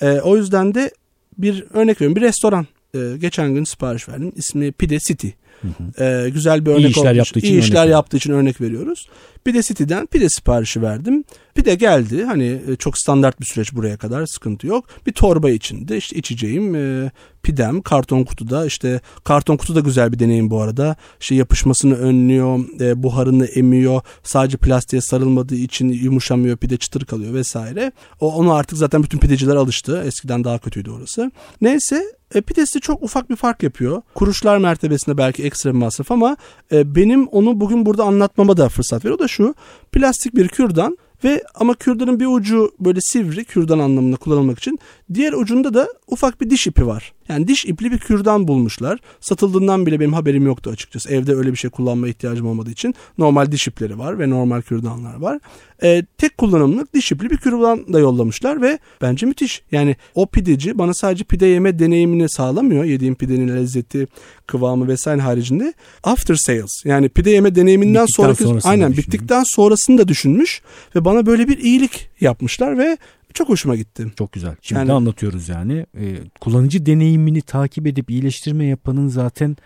E, 0.00 0.20
o 0.20 0.36
yüzden 0.36 0.74
de 0.74 0.90
bir 1.38 1.64
örnek 1.72 2.00
veriyorum 2.00 2.16
bir 2.16 2.20
restoran. 2.20 2.66
E, 2.94 2.98
geçen 3.18 3.54
gün 3.54 3.64
sipariş 3.64 4.08
verdim. 4.08 4.32
İsmi 4.36 4.72
Pide 4.72 4.98
City. 4.98 5.28
Hı 5.64 6.02
hı. 6.02 6.04
E, 6.04 6.30
güzel 6.30 6.66
bir 6.66 6.70
örnek 6.70 6.80
İyi 6.80 6.90
işler 6.90 7.04
olmuş. 7.04 7.16
yaptığı 7.16 7.38
için 7.38 7.48
İyi 7.48 7.58
işler 7.58 7.80
örnek 7.82 7.92
yaptığı 7.92 8.16
için 8.16 8.32
örnek 8.32 8.60
veriyoruz. 8.60 9.08
Pide 9.44 9.62
City'den 9.62 10.06
pide 10.06 10.28
siparişi 10.28 10.82
verdim. 10.82 11.24
Pide 11.54 11.74
geldi. 11.74 12.24
Hani 12.24 12.60
e, 12.68 12.76
çok 12.76 12.98
standart 12.98 13.40
bir 13.40 13.46
süreç 13.46 13.72
buraya 13.72 13.96
kadar 13.96 14.26
sıkıntı 14.26 14.66
yok. 14.66 14.84
Bir 15.06 15.12
torba 15.12 15.50
içinde 15.50 15.96
işte 15.96 16.16
içeceğim 16.16 16.74
e, 16.74 17.10
pidem 17.42 17.82
karton 17.82 18.24
kutuda 18.24 18.66
işte 18.66 19.00
karton 19.24 19.56
kutu 19.56 19.74
da 19.74 19.80
güzel 19.80 20.12
bir 20.12 20.18
deneyim 20.18 20.50
bu 20.50 20.60
arada. 20.60 20.96
İşte 21.20 21.34
yapışmasını 21.34 21.94
önlüyor, 21.94 22.80
e, 22.80 23.02
buharını 23.02 23.46
emiyor. 23.46 24.00
Sadece 24.22 24.56
plastiğe 24.56 25.02
sarılmadığı 25.02 25.54
için 25.56 25.88
yumuşamıyor, 25.88 26.56
pide 26.56 26.76
çıtır 26.76 27.04
kalıyor 27.04 27.34
vesaire. 27.34 27.92
O 28.20 28.34
onu 28.34 28.52
artık 28.52 28.78
zaten 28.78 29.02
bütün 29.02 29.18
pideciler 29.18 29.56
alıştı. 29.56 30.02
Eskiden 30.06 30.44
daha 30.44 30.58
kötüydü 30.58 30.90
orası. 30.90 31.30
Neyse 31.60 32.04
e, 32.34 32.40
pidesi 32.40 32.80
çok 32.80 33.02
ufak 33.02 33.30
bir 33.30 33.36
fark 33.36 33.62
yapıyor. 33.62 34.02
Kuruşlar 34.14 34.58
mertebesinde 34.58 35.18
belki 35.18 35.44
ekstra 35.44 35.70
bir 35.70 35.78
masraf 35.78 36.10
ama 36.10 36.36
e, 36.72 36.94
benim 36.94 37.26
onu 37.26 37.60
bugün 37.60 37.86
burada 37.86 38.04
anlatmama 38.04 38.56
da 38.56 38.68
fırsat 38.68 39.04
veriyor. 39.04 39.18
O 39.18 39.22
da 39.22 39.28
şu 39.28 39.54
plastik 39.92 40.36
bir 40.36 40.48
kürdan 40.48 40.98
ve 41.24 41.42
ama 41.54 41.74
kürdanın 41.74 42.20
bir 42.20 42.26
ucu 42.26 42.72
böyle 42.80 43.00
sivri 43.00 43.44
kürdan 43.44 43.78
anlamında 43.78 44.16
kullanılmak 44.16 44.58
için. 44.58 44.78
Diğer 45.14 45.32
ucunda 45.32 45.74
da 45.74 45.88
ufak 46.06 46.40
bir 46.40 46.50
diş 46.50 46.66
ipi 46.66 46.86
var. 46.86 47.12
Yani 47.28 47.48
diş 47.48 47.64
ipli 47.64 47.92
bir 47.92 47.98
kürdan 47.98 48.48
bulmuşlar. 48.48 48.98
Satıldığından 49.20 49.86
bile 49.86 50.00
benim 50.00 50.12
haberim 50.12 50.46
yoktu 50.46 50.70
açıkçası. 50.70 51.14
Evde 51.14 51.34
öyle 51.34 51.52
bir 51.52 51.56
şey 51.56 51.70
kullanma 51.70 52.08
ihtiyacım 52.08 52.46
olmadığı 52.46 52.70
için 52.70 52.94
normal 53.18 53.52
diş 53.52 53.68
ipleri 53.68 53.98
var 53.98 54.18
ve 54.18 54.30
normal 54.30 54.62
kürdanlar 54.62 55.14
var. 55.14 55.38
Ee, 55.82 56.04
tek 56.18 56.38
kullanımlık 56.38 56.94
diş 56.94 57.12
ipli 57.12 57.30
bir 57.30 57.36
kürdan 57.36 57.92
da 57.92 57.98
yollamışlar 57.98 58.62
ve 58.62 58.78
bence 59.02 59.26
müthiş. 59.26 59.62
Yani 59.72 59.96
o 60.14 60.26
pideci 60.26 60.78
bana 60.78 60.94
sadece 60.94 61.24
pide 61.24 61.46
yeme 61.46 61.78
deneyimini 61.78 62.28
sağlamıyor. 62.28 62.84
Yediğim 62.84 63.14
pidenin 63.14 63.56
lezzeti, 63.56 64.06
kıvamı 64.46 64.88
vesaire 64.88 65.20
haricinde. 65.20 65.74
After 66.04 66.34
sales 66.34 66.70
yani 66.84 67.08
pide 67.08 67.30
yeme 67.30 67.54
deneyiminden 67.54 68.06
Bittikten 68.06 68.32
sonraki 68.34 68.68
aynen 68.68 68.92
bittikten 68.92 69.42
sonrasını 69.46 69.98
da 69.98 70.08
düşünmüş 70.08 70.62
ve 70.96 71.04
bana 71.04 71.26
böyle 71.26 71.48
bir 71.48 71.58
iyilik 71.58 72.08
yapmışlar 72.20 72.78
ve 72.78 72.98
çok 73.34 73.48
hoşuma 73.48 73.76
gitti. 73.76 74.06
Çok 74.18 74.32
güzel. 74.32 74.56
Şimdi 74.62 74.78
Yani- 74.78 74.92
anlatıyoruz 74.92 75.48
yani. 75.48 75.86
Ee, 75.98 76.16
kullanıcı 76.40 76.86
deneyimini 76.86 77.42
takip 77.42 77.86
edip 77.86 78.10
iyileştirme 78.10 78.64
yapanın 78.66 79.08
zaten 79.08 79.56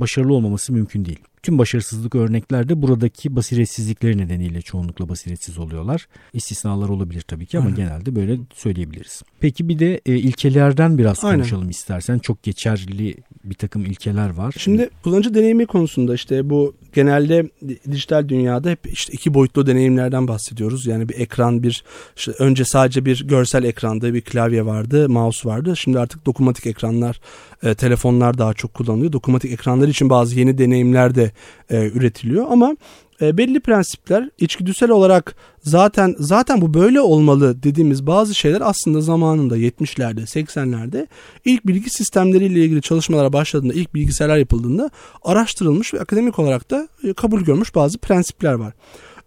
başarılı 0.00 0.34
olmaması 0.34 0.72
mümkün 0.72 1.04
değil. 1.04 1.20
Tüm 1.48 1.58
başarısızlık 1.58 2.14
örneklerde 2.14 2.82
buradaki 2.82 3.36
basiretsizlikleri 3.36 4.18
nedeniyle 4.18 4.62
çoğunlukla 4.62 5.08
basiretsiz 5.08 5.58
oluyorlar. 5.58 6.08
İstisnalar 6.32 6.88
olabilir 6.88 7.20
tabii 7.20 7.46
ki 7.46 7.58
ama 7.58 7.66
Aynen. 7.66 7.76
genelde 7.76 8.16
böyle 8.16 8.38
söyleyebiliriz. 8.54 9.22
Peki 9.40 9.68
bir 9.68 9.78
de 9.78 10.00
e, 10.06 10.16
ilkelerden 10.16 10.98
biraz 10.98 11.24
Aynen. 11.24 11.38
konuşalım 11.38 11.70
istersen. 11.70 12.18
Çok 12.18 12.42
geçerli 12.42 13.14
bir 13.44 13.54
takım 13.54 13.84
ilkeler 13.84 14.30
var. 14.30 14.54
Şimdi 14.58 14.90
kullanıcı 15.02 15.34
deneyimi 15.34 15.66
konusunda 15.66 16.14
işte 16.14 16.50
bu 16.50 16.74
genelde 16.94 17.48
dijital 17.90 18.28
dünyada 18.28 18.70
hep 18.70 18.92
işte 18.92 19.12
iki 19.12 19.34
boyutlu 19.34 19.66
deneyimlerden 19.66 20.28
bahsediyoruz. 20.28 20.86
Yani 20.86 21.08
bir 21.08 21.20
ekran 21.20 21.62
bir 21.62 21.84
işte 22.16 22.32
önce 22.38 22.64
sadece 22.64 23.04
bir 23.04 23.28
görsel 23.28 23.64
ekranda 23.64 24.14
bir 24.14 24.20
klavye 24.20 24.66
vardı, 24.66 25.08
mouse 25.08 25.48
vardı. 25.48 25.76
Şimdi 25.76 25.98
artık 25.98 26.26
dokunmatik 26.26 26.66
ekranlar, 26.66 27.20
e, 27.62 27.74
telefonlar 27.74 28.38
daha 28.38 28.54
çok 28.54 28.74
kullanılıyor. 28.74 29.12
Dokunmatik 29.12 29.52
ekranlar 29.52 29.88
için 29.88 30.10
bazı 30.10 30.38
yeni 30.38 30.58
deneyimler 30.58 31.14
de 31.14 31.32
e, 31.70 31.90
üretiliyor 31.90 32.46
ama 32.50 32.76
e, 33.20 33.38
belli 33.38 33.60
prensipler 33.60 34.30
içgüdüsel 34.38 34.90
olarak 34.90 35.34
zaten 35.62 36.14
zaten 36.18 36.60
bu 36.60 36.74
böyle 36.74 37.00
olmalı 37.00 37.62
dediğimiz 37.62 38.06
bazı 38.06 38.34
şeyler 38.34 38.60
aslında 38.64 39.00
zamanında 39.00 39.58
70'lerde 39.58 40.20
80'lerde 40.20 41.06
ilk 41.44 41.66
bilgi 41.66 41.90
sistemleriyle 41.90 42.64
ilgili 42.64 42.82
çalışmalara 42.82 43.32
başladığında 43.32 43.74
ilk 43.74 43.94
bilgisayarlar 43.94 44.36
yapıldığında 44.36 44.90
araştırılmış 45.22 45.94
ve 45.94 46.00
akademik 46.00 46.38
olarak 46.38 46.70
da 46.70 46.88
e, 47.04 47.12
kabul 47.12 47.40
görmüş 47.40 47.74
bazı 47.74 47.98
prensipler 47.98 48.52
var. 48.52 48.72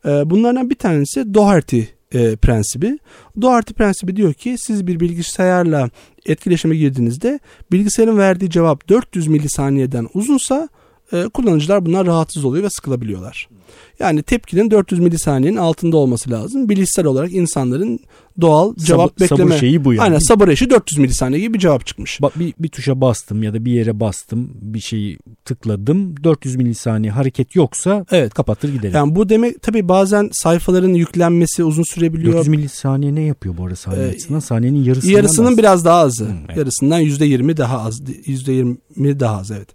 E, 0.06 0.30
Bunlardan 0.30 0.70
bir 0.70 0.76
tanesi 0.76 1.34
Doherty 1.34 1.82
e, 2.14 2.36
prensibi. 2.36 3.00
Doherty 3.42 3.74
prensibi 3.74 4.16
diyor 4.16 4.34
ki 4.34 4.56
siz 4.58 4.88
bir 4.88 5.00
bilgisayarla 5.00 5.90
etkileşime 6.26 6.76
girdiğinizde 6.76 7.40
bilgisayarın 7.72 8.18
verdiği 8.18 8.50
cevap 8.50 8.90
400 8.90 9.28
milisaniyeden 9.28 10.08
uzunsa 10.14 10.70
e, 11.14 11.24
kullanıcılar 11.30 11.86
bundan 11.86 12.06
rahatsız 12.06 12.46
oluyor 12.46 12.64
ve 12.64 12.70
sıkılabiliyorlar. 12.70 13.48
Yani 14.00 14.24
tepkinin 14.24 14.72
400 14.72 15.02
milisaniyenin 15.02 15.58
altında 15.58 15.98
olması 15.98 16.32
lazım. 16.32 16.70
Bilişsel 16.70 17.06
olarak 17.06 17.34
insanların 17.34 18.00
doğal 18.42 18.76
cevap 18.76 19.12
Sabır- 19.12 19.28
sabır 19.28 19.40
bekleme. 19.44 19.58
şeyi 19.60 19.86
bu 19.86 19.94
yani. 19.94 20.04
Aynen 20.04 20.20
sabır 20.20 20.48
eşi 20.48 20.70
400 20.70 21.00
milisaniye 21.00 21.40
gibi 21.42 21.54
bir 21.54 21.60
cevap 21.60 21.86
çıkmış. 21.86 22.20
Ba- 22.20 22.40
bir, 22.40 22.54
bir 22.60 22.68
tuşa 22.70 23.02
bastım 23.02 23.44
ya 23.44 23.54
da 23.54 23.66
bir 23.66 23.72
yere 23.72 24.00
bastım 24.00 24.50
bir 24.62 24.80
şeyi 24.80 25.18
tıkladım 25.46 26.24
400 26.24 26.56
milisaniye 26.56 27.12
hareket 27.12 27.56
yoksa 27.56 28.06
Evet. 28.12 28.34
kapatır 28.34 28.74
giderim. 28.74 28.96
Yani 28.96 29.16
bu 29.16 29.30
demek 29.30 29.62
tabii 29.62 29.88
bazen 29.90 30.30
sayfaların 30.34 30.94
yüklenmesi 30.94 31.64
uzun 31.64 31.84
sürebiliyor. 31.94 32.34
400 32.34 32.48
milisaniye 32.48 33.16
ne 33.16 33.22
yapıyor 33.22 33.58
bu 33.58 33.64
arada 33.64 33.76
saniye 33.76 34.06
Ee, 34.06 34.10
açısından? 34.10 34.40
Saniyenin 34.40 34.84
yarısından 34.84 35.14
Yarısının 35.14 35.52
az. 35.52 35.58
biraz 35.58 35.86
daha 35.86 36.00
azı. 36.00 36.26
Hı, 36.26 36.34
evet. 36.48 36.58
Yarısından 36.58 37.02
%20 37.02 37.58
daha 37.58 37.82
az. 37.82 38.02
%20 38.02 39.20
daha 39.20 39.38
az 39.38 39.52
evet. 39.52 39.70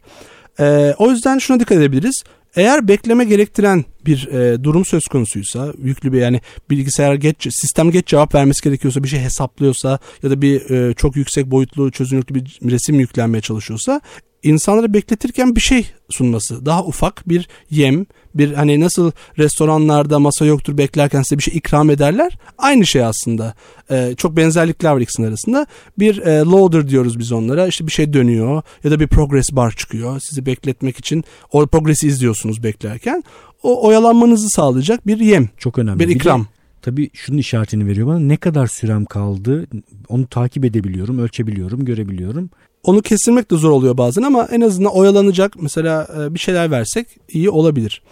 Ee, 0.60 0.94
o 0.98 1.10
yüzden 1.10 1.38
şuna 1.38 1.60
dikkat 1.60 1.78
edebiliriz. 1.78 2.24
Eğer 2.56 2.88
bekleme 2.88 3.24
gerektiren 3.24 3.84
bir 4.06 4.28
e, 4.28 4.64
durum 4.64 4.84
söz 4.84 5.06
konusuysa, 5.06 5.72
yüklü 5.82 6.12
bir 6.12 6.20
yani 6.20 6.40
bilgisayar 6.70 7.14
geç 7.14 7.48
sistem 7.50 7.90
geç 7.90 8.06
cevap 8.06 8.34
vermesi 8.34 8.62
gerekiyorsa, 8.64 9.02
bir 9.02 9.08
şey 9.08 9.20
hesaplıyorsa 9.20 9.98
ya 10.22 10.30
da 10.30 10.42
bir 10.42 10.70
e, 10.70 10.94
çok 10.94 11.16
yüksek 11.16 11.46
boyutlu 11.46 11.90
çözünürlüklü 11.90 12.34
bir 12.34 12.58
resim 12.70 13.00
yüklenmeye 13.00 13.40
çalışıyorsa 13.40 14.00
insanları 14.46 14.94
bekletirken 14.94 15.56
bir 15.56 15.60
şey 15.60 15.86
sunması. 16.10 16.66
Daha 16.66 16.84
ufak 16.84 17.28
bir 17.28 17.48
yem, 17.70 18.06
bir 18.34 18.52
hani 18.52 18.80
nasıl 18.80 19.10
restoranlarda 19.38 20.18
masa 20.18 20.44
yoktur 20.44 20.78
beklerken 20.78 21.22
size 21.22 21.38
bir 21.38 21.42
şey 21.42 21.56
ikram 21.56 21.90
ederler. 21.90 22.38
Aynı 22.58 22.86
şey 22.86 23.04
aslında. 23.04 23.54
Ee, 23.90 24.14
çok 24.16 24.36
benzerlikler 24.36 24.92
var 24.92 25.00
ikisinin 25.00 25.28
arasında. 25.28 25.66
Bir 25.98 26.18
e, 26.18 26.38
loader 26.40 26.88
diyoruz 26.88 27.18
biz 27.18 27.32
onlara. 27.32 27.66
İşte 27.66 27.86
bir 27.86 27.92
şey 27.92 28.12
dönüyor 28.12 28.62
ya 28.84 28.90
da 28.90 29.00
bir 29.00 29.06
progress 29.06 29.52
bar 29.52 29.70
çıkıyor. 29.76 30.20
Sizi 30.20 30.46
bekletmek 30.46 30.98
için 30.98 31.24
o 31.52 31.66
progresi 31.66 32.06
izliyorsunuz 32.06 32.62
beklerken. 32.62 33.24
O 33.62 33.86
oyalanmanızı 33.86 34.48
sağlayacak 34.48 35.06
bir 35.06 35.20
yem, 35.20 35.48
Çok 35.58 35.78
önemli. 35.78 35.98
bir 35.98 36.08
de 36.08 36.12
ikram. 36.12 36.46
tabii 36.82 37.10
şunun 37.14 37.38
işaretini 37.38 37.86
veriyor 37.86 38.06
bana. 38.06 38.18
Ne 38.18 38.36
kadar 38.36 38.66
sürem 38.66 39.04
kaldı 39.04 39.66
onu 40.08 40.26
takip 40.26 40.64
edebiliyorum, 40.64 41.18
ölçebiliyorum, 41.18 41.84
görebiliyorum. 41.84 42.50
Onu 42.86 43.02
kestirmek 43.02 43.50
de 43.50 43.56
zor 43.56 43.70
oluyor 43.70 43.98
bazen 43.98 44.22
ama 44.22 44.48
en 44.50 44.60
azından 44.60 44.92
oyalanacak 44.92 45.52
mesela 45.62 46.08
e, 46.18 46.34
bir 46.34 46.38
şeyler 46.38 46.70
versek 46.70 47.06
iyi 47.28 47.50
olabilir. 47.50 48.02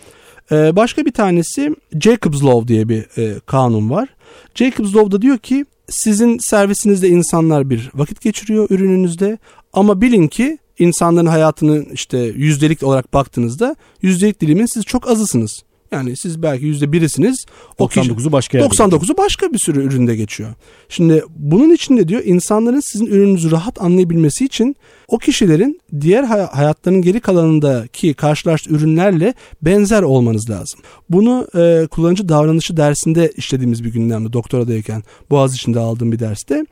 E, 0.52 0.76
Başka 0.76 1.06
bir 1.06 1.12
tanesi 1.12 1.74
Jacob's 2.00 2.44
Law 2.44 2.68
diye 2.68 2.88
bir 2.88 3.18
e, 3.18 3.40
kanun 3.46 3.90
var. 3.90 4.08
Jacob's 4.54 4.94
Law 4.94 5.12
da 5.12 5.22
diyor 5.22 5.38
ki 5.38 5.64
sizin 5.88 6.38
servisinizde 6.38 7.08
insanlar 7.08 7.70
bir 7.70 7.90
vakit 7.94 8.20
geçiriyor 8.20 8.66
ürününüzde 8.70 9.38
ama 9.72 10.00
bilin 10.00 10.28
ki 10.28 10.58
insanların 10.78 11.26
hayatının 11.26 11.86
işte 11.92 12.18
yüzdelik 12.18 12.82
olarak 12.82 13.14
baktığınızda 13.14 13.76
yüzdelik 14.02 14.40
dilimin 14.40 14.66
siz 14.66 14.84
çok 14.84 15.10
azısınız. 15.10 15.62
Yani 15.94 16.16
siz 16.16 16.42
belki 16.42 16.66
yüzde 16.66 16.92
birisiniz. 16.92 17.46
O 17.78 17.88
kişi, 17.88 18.10
99'u 18.10 18.32
başka 18.32 18.58
yerde. 18.58 18.74
99'u 18.74 19.16
başka 19.16 19.52
bir 19.52 19.58
sürü 19.58 19.82
üründe 19.84 20.16
geçiyor. 20.16 20.54
Şimdi 20.88 21.24
bunun 21.36 21.70
için 21.70 21.96
de 21.96 22.08
diyor 22.08 22.22
insanların 22.24 22.80
sizin 22.92 23.06
ürününüzü 23.06 23.50
rahat 23.50 23.82
anlayabilmesi 23.82 24.44
için 24.44 24.76
o 25.08 25.18
kişilerin 25.18 25.80
diğer 26.00 26.24
hay- 26.24 26.46
hayatlarının 26.46 27.02
geri 27.02 27.20
kalanındaki 27.20 28.14
karşılaştığı 28.14 28.70
ürünlerle 28.70 29.34
benzer 29.62 30.02
olmanız 30.02 30.50
lazım. 30.50 30.80
Bunu 31.10 31.46
e, 31.54 31.86
kullanıcı 31.86 32.28
davranışı 32.28 32.76
dersinde 32.76 33.32
işlediğimiz 33.36 33.84
bir 33.84 33.92
gündemde 33.92 34.32
doktoradayken 34.32 35.02
Boğaziçi'nde 35.30 35.78
aldığım 35.78 36.12
bir 36.12 36.18
derste 36.18 36.66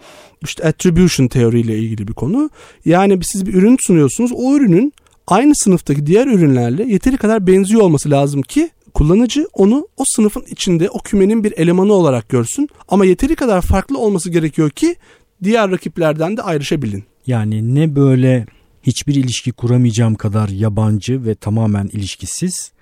işte 0.44 0.64
attribution 0.64 1.28
teoriyle 1.28 1.78
ilgili 1.78 2.08
bir 2.08 2.12
konu. 2.12 2.50
Yani 2.84 3.18
siz 3.22 3.46
bir 3.46 3.54
ürün 3.54 3.76
sunuyorsunuz 3.86 4.32
o 4.34 4.56
ürünün 4.56 4.92
aynı 5.26 5.52
sınıftaki 5.56 6.06
diğer 6.06 6.26
ürünlerle 6.26 6.84
yeteri 6.84 7.16
kadar 7.16 7.46
benziyor 7.46 7.82
olması 7.82 8.10
lazım 8.10 8.42
ki 8.42 8.70
kullanıcı 9.02 9.46
onu 9.52 9.88
o 9.96 10.02
sınıfın 10.06 10.44
içinde 10.50 10.90
o 10.90 10.98
kümenin 10.98 11.44
bir 11.44 11.52
elemanı 11.56 11.92
olarak 11.92 12.28
görsün 12.28 12.68
ama 12.88 13.04
yeteri 13.04 13.34
kadar 13.34 13.60
farklı 13.60 13.98
olması 13.98 14.30
gerekiyor 14.30 14.70
ki 14.70 14.96
diğer 15.42 15.70
rakiplerden 15.70 16.36
de 16.36 16.42
ayrışabilin. 16.42 17.04
Yani 17.26 17.74
ne 17.74 17.96
böyle 17.96 18.46
hiçbir 18.82 19.14
ilişki 19.14 19.52
kuramayacağım 19.52 20.14
kadar 20.14 20.48
yabancı 20.48 21.24
ve 21.24 21.34
tamamen 21.34 21.86
ilişkisiz 21.92 22.72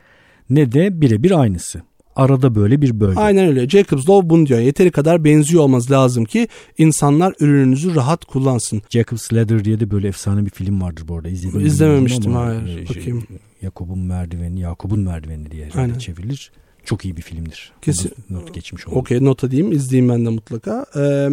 ne 0.50 0.72
de 0.72 1.00
birebir 1.00 1.40
aynısı. 1.40 1.82
Arada 2.16 2.54
böyle 2.54 2.82
bir 2.82 3.00
bölge. 3.00 3.20
Aynen 3.20 3.48
öyle. 3.48 3.68
Jacobs 3.68 4.08
Law 4.08 4.30
bunu 4.30 4.46
diyor. 4.46 4.60
Yeteri 4.60 4.90
kadar 4.90 5.24
benziyor 5.24 5.62
olması 5.62 5.92
lazım 5.92 6.24
ki 6.24 6.48
insanlar 6.78 7.34
ürününüzü 7.40 7.94
rahat 7.94 8.24
kullansın. 8.24 8.82
Jacob's 8.90 9.32
Ladder 9.32 9.64
diye 9.64 9.80
de 9.80 9.90
böyle 9.90 10.08
efsane 10.08 10.44
bir 10.44 10.50
film 10.50 10.80
vardır 10.80 11.08
bu 11.08 11.14
arada. 11.16 11.28
İzledim 11.28 11.60
mi 11.60 11.66
İzlememiştim, 11.66 12.32
hayır. 12.34 12.62
e, 12.62 12.86
şey, 12.86 12.88
Bakayım. 12.88 13.26
Yakup'un 13.62 13.98
merdiveni, 13.98 14.60
Yakup'un 14.60 15.00
merdiveni 15.00 15.50
diye 15.50 15.64
herhalde 15.64 15.80
Aynen. 15.80 15.98
çevrilir. 15.98 16.52
çok 16.84 17.04
iyi 17.04 17.16
bir 17.16 17.22
filmdir. 17.22 17.72
Kesin. 17.82 18.12
Not 18.30 18.54
geçmiş 18.54 18.86
oldum. 18.88 18.98
Okey 18.98 19.24
not 19.24 19.44
edeyim 19.44 19.72
izleyeyim 19.72 20.12
ben 20.12 20.26
de 20.26 20.28
mutlaka. 20.28 20.86
Ee, 20.96 21.28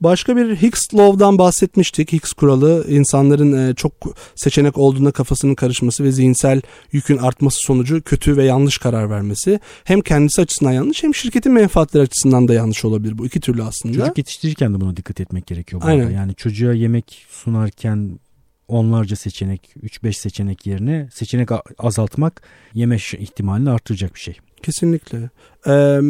başka 0.00 0.36
bir 0.36 0.56
Higgs 0.56 0.94
Law'dan 0.94 1.38
bahsetmiştik. 1.38 2.12
Higgs 2.12 2.32
kuralı 2.32 2.84
insanların 2.88 3.74
çok 3.74 3.92
seçenek 4.34 4.78
olduğunda 4.78 5.10
kafasının 5.12 5.54
karışması 5.54 6.04
ve 6.04 6.12
zihinsel 6.12 6.60
yükün 6.92 7.16
artması 7.16 7.58
sonucu 7.60 8.02
kötü 8.02 8.36
ve 8.36 8.44
yanlış 8.44 8.78
karar 8.78 9.10
vermesi. 9.10 9.60
Hem 9.84 10.00
kendisi 10.00 10.42
açısından 10.42 10.72
yanlış 10.72 11.02
hem 11.02 11.14
şirketin 11.14 11.52
menfaatleri 11.52 12.02
açısından 12.02 12.48
da 12.48 12.54
yanlış 12.54 12.84
olabilir. 12.84 13.18
Bu 13.18 13.26
iki 13.26 13.40
türlü 13.40 13.62
aslında. 13.62 13.94
Çocuk 13.94 14.18
yetiştirirken 14.18 14.74
de 14.74 14.80
buna 14.80 14.96
dikkat 14.96 15.20
etmek 15.20 15.46
gerekiyor. 15.46 15.82
bu 15.82 15.86
Aynen. 15.86 16.00
arada. 16.02 16.12
Yani 16.12 16.34
çocuğa 16.34 16.72
yemek 16.72 17.26
sunarken 17.30 18.18
onlarca 18.68 19.16
seçenek, 19.16 19.74
3-5 19.82 20.12
seçenek 20.12 20.66
yerine 20.66 21.08
seçenek 21.12 21.48
azaltmak 21.78 22.42
yeme 22.74 22.96
ihtimalini 22.96 23.70
artıracak 23.70 24.14
bir 24.14 24.20
şey. 24.20 24.36
Kesinlikle. 24.62 25.30
Ee, 25.66 26.00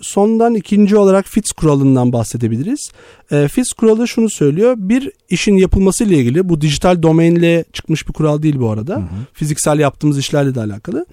sondan 0.00 0.54
ikinci 0.54 0.96
olarak 0.96 1.26
Fitz 1.26 1.52
kuralından 1.52 2.12
bahsedebiliriz. 2.12 2.90
Ee, 3.32 3.48
Fitz 3.48 3.72
kuralı 3.72 4.08
şunu 4.08 4.30
söylüyor. 4.30 4.74
Bir 4.78 5.10
işin 5.28 5.56
yapılması 5.56 6.04
ile 6.04 6.16
ilgili 6.16 6.48
bu 6.48 6.60
dijital 6.60 7.02
domainle 7.02 7.64
çıkmış 7.72 8.08
bir 8.08 8.12
kural 8.12 8.42
değil 8.42 8.58
bu 8.58 8.70
arada. 8.70 8.96
Hı 8.96 9.00
hı. 9.00 9.06
Fiziksel 9.32 9.78
yaptığımız 9.78 10.18
işlerle 10.18 10.54
de 10.54 10.60
alakalı. 10.60 11.06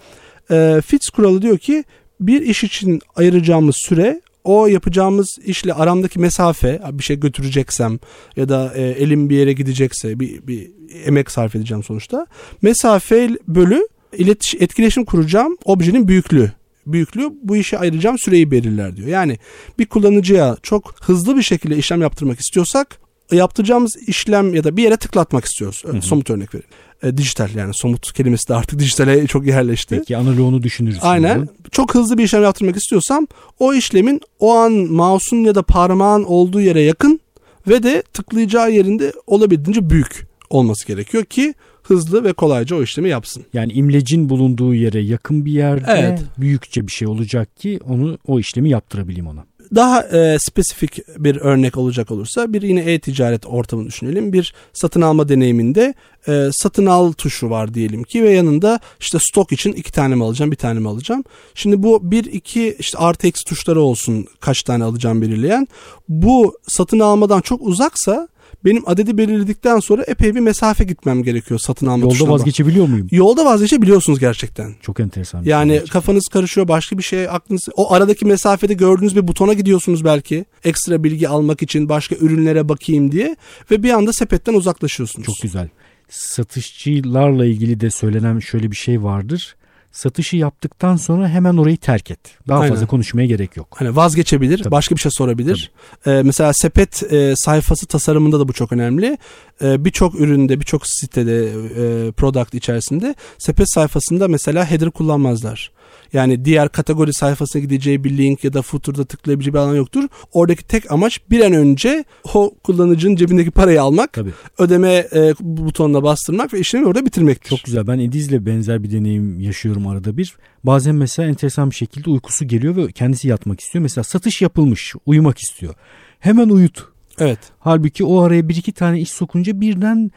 Ee, 0.51 0.81
Fitz 0.85 1.09
kuralı 1.09 1.41
diyor 1.41 1.57
ki 1.57 1.83
bir 2.19 2.41
iş 2.41 2.63
için 2.63 3.01
ayıracağımız 3.15 3.75
süre 3.77 4.21
o 4.45 4.67
yapacağımız 4.67 5.27
işle 5.45 5.73
aramdaki 5.73 6.19
mesafe 6.19 6.81
bir 6.91 7.03
şey 7.03 7.19
götüreceksem 7.19 7.99
ya 8.35 8.49
da 8.49 8.73
e, 8.75 8.81
elim 8.81 9.29
bir 9.29 9.37
yere 9.37 9.53
gidecekse 9.53 10.19
bir, 10.19 10.47
bir 10.47 10.71
emek 11.05 11.31
sarf 11.31 11.55
edeceğim 11.55 11.83
sonuçta. 11.83 12.27
Mesafe 12.61 13.29
bölü 13.47 13.87
iletiş, 14.17 14.55
etkileşim 14.55 15.05
kuracağım 15.05 15.57
objenin 15.65 16.07
büyüklüğü. 16.07 16.51
Büyüklüğü 16.87 17.29
bu 17.43 17.55
işe 17.55 17.79
ayıracağım 17.79 18.17
süreyi 18.19 18.51
belirler 18.51 18.97
diyor. 18.97 19.07
Yani 19.07 19.37
bir 19.79 19.85
kullanıcıya 19.85 20.57
çok 20.63 20.95
hızlı 21.01 21.37
bir 21.37 21.41
şekilde 21.41 21.77
işlem 21.77 22.01
yaptırmak 22.01 22.39
istiyorsak 22.39 22.99
yaptıracağımız 23.31 23.95
işlem 24.07 24.53
ya 24.53 24.63
da 24.63 24.77
bir 24.77 24.83
yere 24.83 24.97
tıklatmak 24.97 25.45
istiyoruz. 25.45 25.83
Hı 25.85 25.97
hı. 25.97 26.01
Somut 26.01 26.29
örnek 26.29 26.55
verelim. 26.55 26.69
E, 27.03 27.17
dijital 27.17 27.49
yani 27.55 27.73
somut 27.73 28.13
kelimesi 28.13 28.47
de 28.49 28.55
artık 28.55 28.79
dijitale 28.79 29.27
çok 29.27 29.47
yerleşti. 29.47 29.97
Peki 29.97 30.17
analoğunu 30.17 30.63
düşünürüz. 30.63 30.97
Aynen. 31.01 31.35
şimdi. 31.35 31.51
Çok 31.71 31.95
hızlı 31.95 32.17
bir 32.17 32.23
işlem 32.23 32.43
yaptırmak 32.43 32.75
istiyorsam 32.77 33.27
o 33.59 33.73
işlemin 33.73 34.21
o 34.39 34.53
an 34.53 34.71
mouse'un 34.71 35.43
ya 35.43 35.55
da 35.55 35.63
parmağın 35.63 36.23
olduğu 36.23 36.61
yere 36.61 36.81
yakın 36.81 37.19
ve 37.67 37.83
de 37.83 38.03
tıklayacağı 38.13 38.71
yerinde 38.71 39.13
olabildiğince 39.27 39.89
büyük 39.89 40.27
olması 40.49 40.87
gerekiyor 40.87 41.25
ki 41.25 41.53
hızlı 41.83 42.23
ve 42.23 42.33
kolayca 42.33 42.75
o 42.75 42.83
işlemi 42.83 43.09
yapsın. 43.09 43.45
Yani 43.53 43.73
imlecin 43.73 44.29
bulunduğu 44.29 44.73
yere 44.73 44.99
yakın 44.99 45.45
bir 45.45 45.51
yerde 45.51 45.85
Evet. 45.87 46.21
büyükçe 46.37 46.87
bir 46.87 46.91
şey 46.91 47.07
olacak 47.07 47.57
ki 47.57 47.79
onu 47.89 48.17
o 48.27 48.39
işlemi 48.39 48.69
yaptırabileyim 48.69 49.27
ona. 49.27 49.45
Daha 49.75 50.01
e, 50.01 50.37
spesifik 50.39 50.99
bir 51.17 51.35
örnek 51.35 51.77
olacak 51.77 52.11
olursa 52.11 52.53
bir 52.53 52.61
yine 52.61 52.81
e-ticaret 52.81 53.45
ortamını 53.45 53.87
düşünelim. 53.87 54.33
Bir 54.33 54.53
satın 54.73 55.01
alma 55.01 55.29
deneyiminde 55.29 55.93
e, 56.27 56.49
satın 56.51 56.85
al 56.85 57.11
tuşu 57.11 57.49
var 57.49 57.73
diyelim 57.73 58.03
ki 58.03 58.23
ve 58.23 58.29
yanında 58.29 58.79
işte 58.99 59.17
stok 59.21 59.51
için 59.51 59.73
iki 59.73 59.91
tane 59.91 60.15
mi 60.15 60.23
alacağım 60.23 60.51
bir 60.51 60.57
tane 60.57 60.79
mi 60.79 60.89
alacağım. 60.89 61.23
Şimdi 61.55 61.83
bu 61.83 62.11
bir 62.11 62.25
iki 62.25 62.75
işte 62.79 62.97
artı 62.97 63.27
eksi 63.27 63.45
tuşları 63.45 63.81
olsun 63.81 64.27
kaç 64.39 64.63
tane 64.63 64.83
alacağım 64.83 65.21
belirleyen. 65.21 65.67
Bu 66.09 66.57
satın 66.67 66.99
almadan 66.99 67.41
çok 67.41 67.61
uzaksa 67.61 68.27
benim 68.65 68.83
adedi 68.89 69.17
belirledikten 69.17 69.79
sonra 69.79 70.03
epey 70.03 70.35
bir 70.35 70.39
mesafe 70.39 70.83
gitmem 70.83 71.23
gerekiyor 71.23 71.59
satın 71.59 71.85
alma 71.87 72.03
Yolda 72.03 72.13
tuşuna. 72.13 72.31
vazgeçebiliyor 72.31 72.87
muyum? 72.87 73.07
Yolda 73.11 73.45
vazgeçebiliyorsunuz 73.45 74.19
gerçekten. 74.19 74.75
Çok 74.81 74.99
enteresan. 74.99 75.43
Yani 75.43 75.67
şey 75.67 75.75
gerçekten. 75.77 75.93
kafanız 75.93 76.27
karışıyor 76.33 76.67
başka 76.67 76.97
bir 76.97 77.03
şey 77.03 77.29
aklınız 77.29 77.61
o 77.75 77.93
aradaki 77.93 78.25
mesafede 78.25 78.73
gördüğünüz 78.73 79.15
bir 79.15 79.27
butona 79.27 79.53
gidiyorsunuz 79.53 80.05
belki 80.05 80.45
ekstra 80.63 81.03
bilgi 81.03 81.29
almak 81.29 81.61
için 81.61 81.89
başka 81.89 82.15
ürünlere 82.15 82.69
bakayım 82.69 83.11
diye 83.11 83.35
ve 83.71 83.83
bir 83.83 83.89
anda 83.89 84.13
sepetten 84.13 84.53
uzaklaşıyorsunuz. 84.53 85.25
Çok 85.25 85.35
güzel. 85.41 85.69
Satışçılarla 86.09 87.45
ilgili 87.45 87.79
de 87.79 87.89
söylenen 87.89 88.39
şöyle 88.39 88.71
bir 88.71 88.75
şey 88.75 89.03
vardır. 89.03 89.55
Satışı 89.95 90.37
yaptıktan 90.37 90.95
sonra 90.95 91.29
hemen 91.29 91.57
orayı 91.57 91.77
terk 91.77 92.11
et. 92.11 92.19
Daha 92.47 92.59
Aynen. 92.59 92.73
fazla 92.73 92.87
konuşmaya 92.87 93.25
gerek 93.25 93.57
yok. 93.57 93.75
Hani 93.79 93.95
vazgeçebilir, 93.95 94.57
Tabii. 94.57 94.71
başka 94.71 94.95
bir 94.95 94.99
şey 95.01 95.11
sorabilir. 95.11 95.71
Ee, 96.05 96.21
mesela 96.25 96.51
sepet 96.53 97.13
e, 97.13 97.33
sayfası 97.35 97.85
tasarımında 97.85 98.39
da 98.39 98.47
bu 98.47 98.53
çok 98.53 98.71
önemli. 98.71 99.17
Ee, 99.61 99.85
birçok 99.85 100.15
üründe, 100.15 100.59
birçok 100.59 100.87
sitede, 100.87 101.45
e, 101.45 102.11
product 102.11 102.53
içerisinde 102.53 103.15
sepet 103.37 103.73
sayfasında 103.73 104.27
mesela 104.27 104.71
header 104.71 104.91
kullanmazlar. 104.91 105.71
Yani 106.15 106.45
diğer 106.45 106.69
kategori 106.69 107.13
sayfasına 107.13 107.61
gideceği 107.61 108.03
bir 108.03 108.17
link 108.17 108.43
ya 108.43 108.53
da 108.53 108.61
footer'da 108.61 109.05
tıklayabileceği 109.05 109.53
bir 109.53 109.59
alan 109.59 109.75
yoktur. 109.75 110.03
Oradaki 110.33 110.63
tek 110.63 110.91
amaç 110.91 111.21
bir 111.29 111.39
an 111.45 111.53
önce 111.53 112.05
o 112.33 112.55
kullanıcının 112.63 113.15
cebindeki 113.15 113.51
parayı 113.51 113.81
almak, 113.81 114.13
Tabii. 114.13 114.31
ödeme 114.59 115.07
e, 115.15 115.33
butonuna 115.39 116.03
bastırmak 116.03 116.53
ve 116.53 116.59
işlemi 116.59 116.87
orada 116.87 117.05
bitirmektir. 117.05 117.49
Çok 117.49 117.63
güzel. 117.63 117.87
Ben 117.87 117.99
Ediz'le 117.99 118.45
benzer 118.45 118.83
bir 118.83 118.91
deneyim 118.91 119.39
yaşıyorum 119.39 119.87
arada 119.87 120.17
bir. 120.17 120.35
Bazen 120.63 120.95
mesela 120.95 121.29
enteresan 121.29 121.69
bir 121.69 121.75
şekilde 121.75 122.09
uykusu 122.09 122.47
geliyor 122.47 122.75
ve 122.75 122.91
kendisi 122.91 123.27
yatmak 123.27 123.59
istiyor. 123.59 123.81
Mesela 123.81 124.03
satış 124.03 124.41
yapılmış, 124.41 124.95
uyumak 125.05 125.37
istiyor. 125.37 125.73
Hemen 126.19 126.49
uyut. 126.49 126.85
Evet. 127.19 127.39
Halbuki 127.59 128.03
o 128.03 128.21
araya 128.21 128.49
bir 128.49 128.55
iki 128.55 128.71
tane 128.71 128.99
iş 128.99 129.09
sokunca 129.09 129.61
birden 129.61 130.11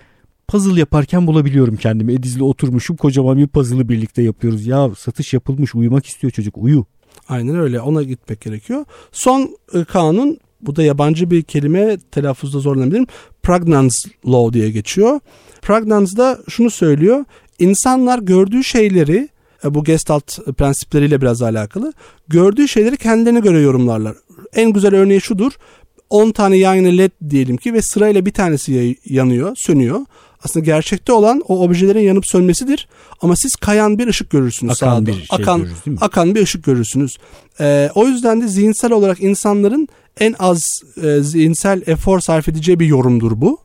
puzzle 0.48 0.80
yaparken 0.80 1.26
bulabiliyorum 1.26 1.76
kendimi. 1.76 2.12
Ediz'le 2.12 2.40
oturmuşum 2.40 2.96
kocaman 2.96 3.38
bir 3.38 3.46
puzzle'ı 3.46 3.88
birlikte 3.88 4.22
yapıyoruz. 4.22 4.66
Ya 4.66 4.90
satış 4.98 5.34
yapılmış 5.34 5.74
uyumak 5.74 6.06
istiyor 6.06 6.30
çocuk 6.30 6.56
uyu. 6.58 6.86
Aynen 7.28 7.58
öyle. 7.58 7.80
Ona 7.80 8.02
gitmek 8.02 8.40
gerekiyor. 8.40 8.84
Son 9.12 9.56
e, 9.74 9.84
kanun 9.84 10.38
bu 10.60 10.76
da 10.76 10.82
yabancı 10.82 11.30
bir 11.30 11.42
kelime 11.42 11.98
telaffuzda 12.10 12.58
zorlanabilirim. 12.58 13.06
Pragnance 13.42 13.96
Law 14.26 14.60
diye 14.60 14.70
geçiyor. 14.70 15.20
Pragnance'da 15.62 16.38
şunu 16.48 16.70
söylüyor. 16.70 17.24
İnsanlar 17.58 18.18
gördüğü 18.18 18.64
şeyleri 18.64 19.28
e, 19.64 19.74
bu 19.74 19.84
Gestalt 19.84 20.38
prensipleriyle 20.56 21.20
biraz 21.20 21.42
alakalı. 21.42 21.92
Gördüğü 22.28 22.68
şeyleri 22.68 22.96
kendilerine 22.96 23.40
göre 23.40 23.60
yorumlarlar. 23.60 24.16
En 24.54 24.72
güzel 24.72 24.94
örneği 24.94 25.20
şudur. 25.20 25.52
10 26.10 26.30
tane 26.30 26.56
yan 26.56 26.74
yana 26.74 26.88
led 26.88 27.10
diyelim 27.30 27.56
ki 27.56 27.74
ve 27.74 27.82
sırayla 27.82 28.26
bir 28.26 28.32
tanesi 28.32 28.96
yanıyor, 29.04 29.56
sönüyor. 29.56 30.00
Aslında 30.44 30.64
gerçekte 30.66 31.12
olan 31.12 31.42
o 31.48 31.60
objelerin 31.60 32.00
yanıp 32.00 32.26
sönmesidir. 32.26 32.88
Ama 33.20 33.36
siz 33.36 33.56
kayan 33.56 33.98
bir 33.98 34.06
ışık 34.06 34.30
görürsünüz 34.30 34.82
Akan 34.82 34.94
sağda. 34.94 35.06
bir 35.06 35.12
şey 35.12 35.26
akan, 35.30 35.60
görürüz 35.60 35.84
değil 35.86 35.94
mi? 35.94 35.98
akan 36.00 36.34
bir 36.34 36.42
ışık 36.42 36.64
görürsünüz. 36.64 37.16
Ee, 37.60 37.90
o 37.94 38.06
yüzden 38.06 38.40
de 38.40 38.48
zihinsel 38.48 38.92
olarak 38.92 39.20
insanların 39.20 39.88
en 40.20 40.34
az 40.38 40.62
e, 41.02 41.22
zihinsel 41.22 41.82
efor 41.86 42.20
sarf 42.20 42.48
edeceği 42.48 42.80
bir 42.80 42.86
yorumdur 42.86 43.40
bu. 43.40 43.58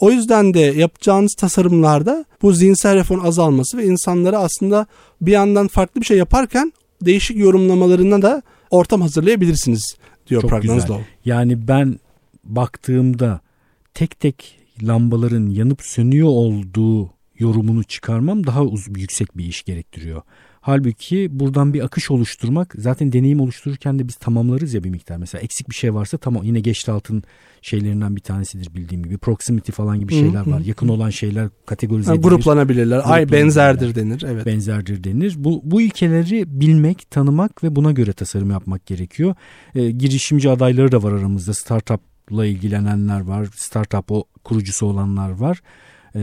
O 0.00 0.10
yüzden 0.10 0.54
de 0.54 0.60
yapacağınız 0.60 1.34
tasarımlarda 1.38 2.24
bu 2.42 2.52
zihinsel 2.52 2.96
eforun 2.96 3.24
azalması 3.24 3.78
ve 3.78 3.84
insanlara 3.84 4.38
aslında 4.38 4.86
bir 5.20 5.32
yandan 5.32 5.68
farklı 5.68 6.00
bir 6.00 6.06
şey 6.06 6.18
yaparken 6.18 6.72
değişik 7.02 7.38
yorumlamalarına 7.38 8.22
da 8.22 8.42
ortam 8.70 9.00
hazırlayabilirsiniz 9.00 9.96
diyor 10.26 10.42
Çok. 10.42 10.50
Law. 10.90 11.04
Yani 11.24 11.68
ben 11.68 12.00
baktığımda 12.44 13.40
tek 13.94 14.20
tek 14.20 14.59
lambaların 14.82 15.50
yanıp 15.50 15.82
sönüyor 15.82 16.28
olduğu 16.28 17.10
yorumunu 17.38 17.84
çıkarmam 17.84 18.46
daha 18.46 18.64
uz- 18.64 18.88
yüksek 18.96 19.38
bir 19.38 19.44
iş 19.44 19.62
gerektiriyor. 19.62 20.22
Halbuki 20.62 21.28
buradan 21.30 21.74
bir 21.74 21.84
akış 21.84 22.10
oluşturmak 22.10 22.74
zaten 22.78 23.12
deneyim 23.12 23.40
oluştururken 23.40 23.98
de 23.98 24.08
biz 24.08 24.14
tamamlarız 24.14 24.74
ya 24.74 24.84
bir 24.84 24.90
miktar. 24.90 25.16
Mesela 25.16 25.42
eksik 25.42 25.70
bir 25.70 25.74
şey 25.74 25.94
varsa 25.94 26.18
tamam 26.18 26.42
yine 26.44 26.60
Gestalt'ın 26.60 27.22
şeylerinden 27.62 28.16
bir 28.16 28.20
tanesidir 28.20 28.74
bildiğim 28.74 29.02
gibi. 29.04 29.18
Proximity 29.18 29.72
falan 29.72 30.00
gibi 30.00 30.12
şeyler 30.12 30.46
var. 30.46 30.60
Yakın 30.60 30.88
olan 30.88 31.10
şeyler 31.10 31.48
kategorize 31.66 32.12
edilir. 32.14 32.28
gruplanabilirler. 32.28 33.00
Ay 33.04 33.32
benzerdir 33.32 33.94
denir. 33.94 34.24
Evet. 34.28 34.46
benzerdir 34.46 35.04
denir. 35.04 35.34
Bu, 35.38 35.60
bu 35.64 35.80
ilkeleri 35.80 36.60
bilmek, 36.60 37.10
tanımak 37.10 37.64
ve 37.64 37.76
buna 37.76 37.92
göre 37.92 38.12
tasarım 38.12 38.50
yapmak 38.50 38.86
gerekiyor. 38.86 39.34
E, 39.74 39.90
girişimci 39.90 40.50
adayları 40.50 40.92
da 40.92 41.02
var 41.02 41.12
aramızda. 41.12 41.54
Startup'la 42.30 42.46
ilgilenenler 42.46 43.20
var. 43.20 43.48
Startup 43.56 44.12
o 44.12 44.24
kurucusu 44.44 44.86
olanlar 44.86 45.30
var. 45.30 45.62
E, 46.14 46.20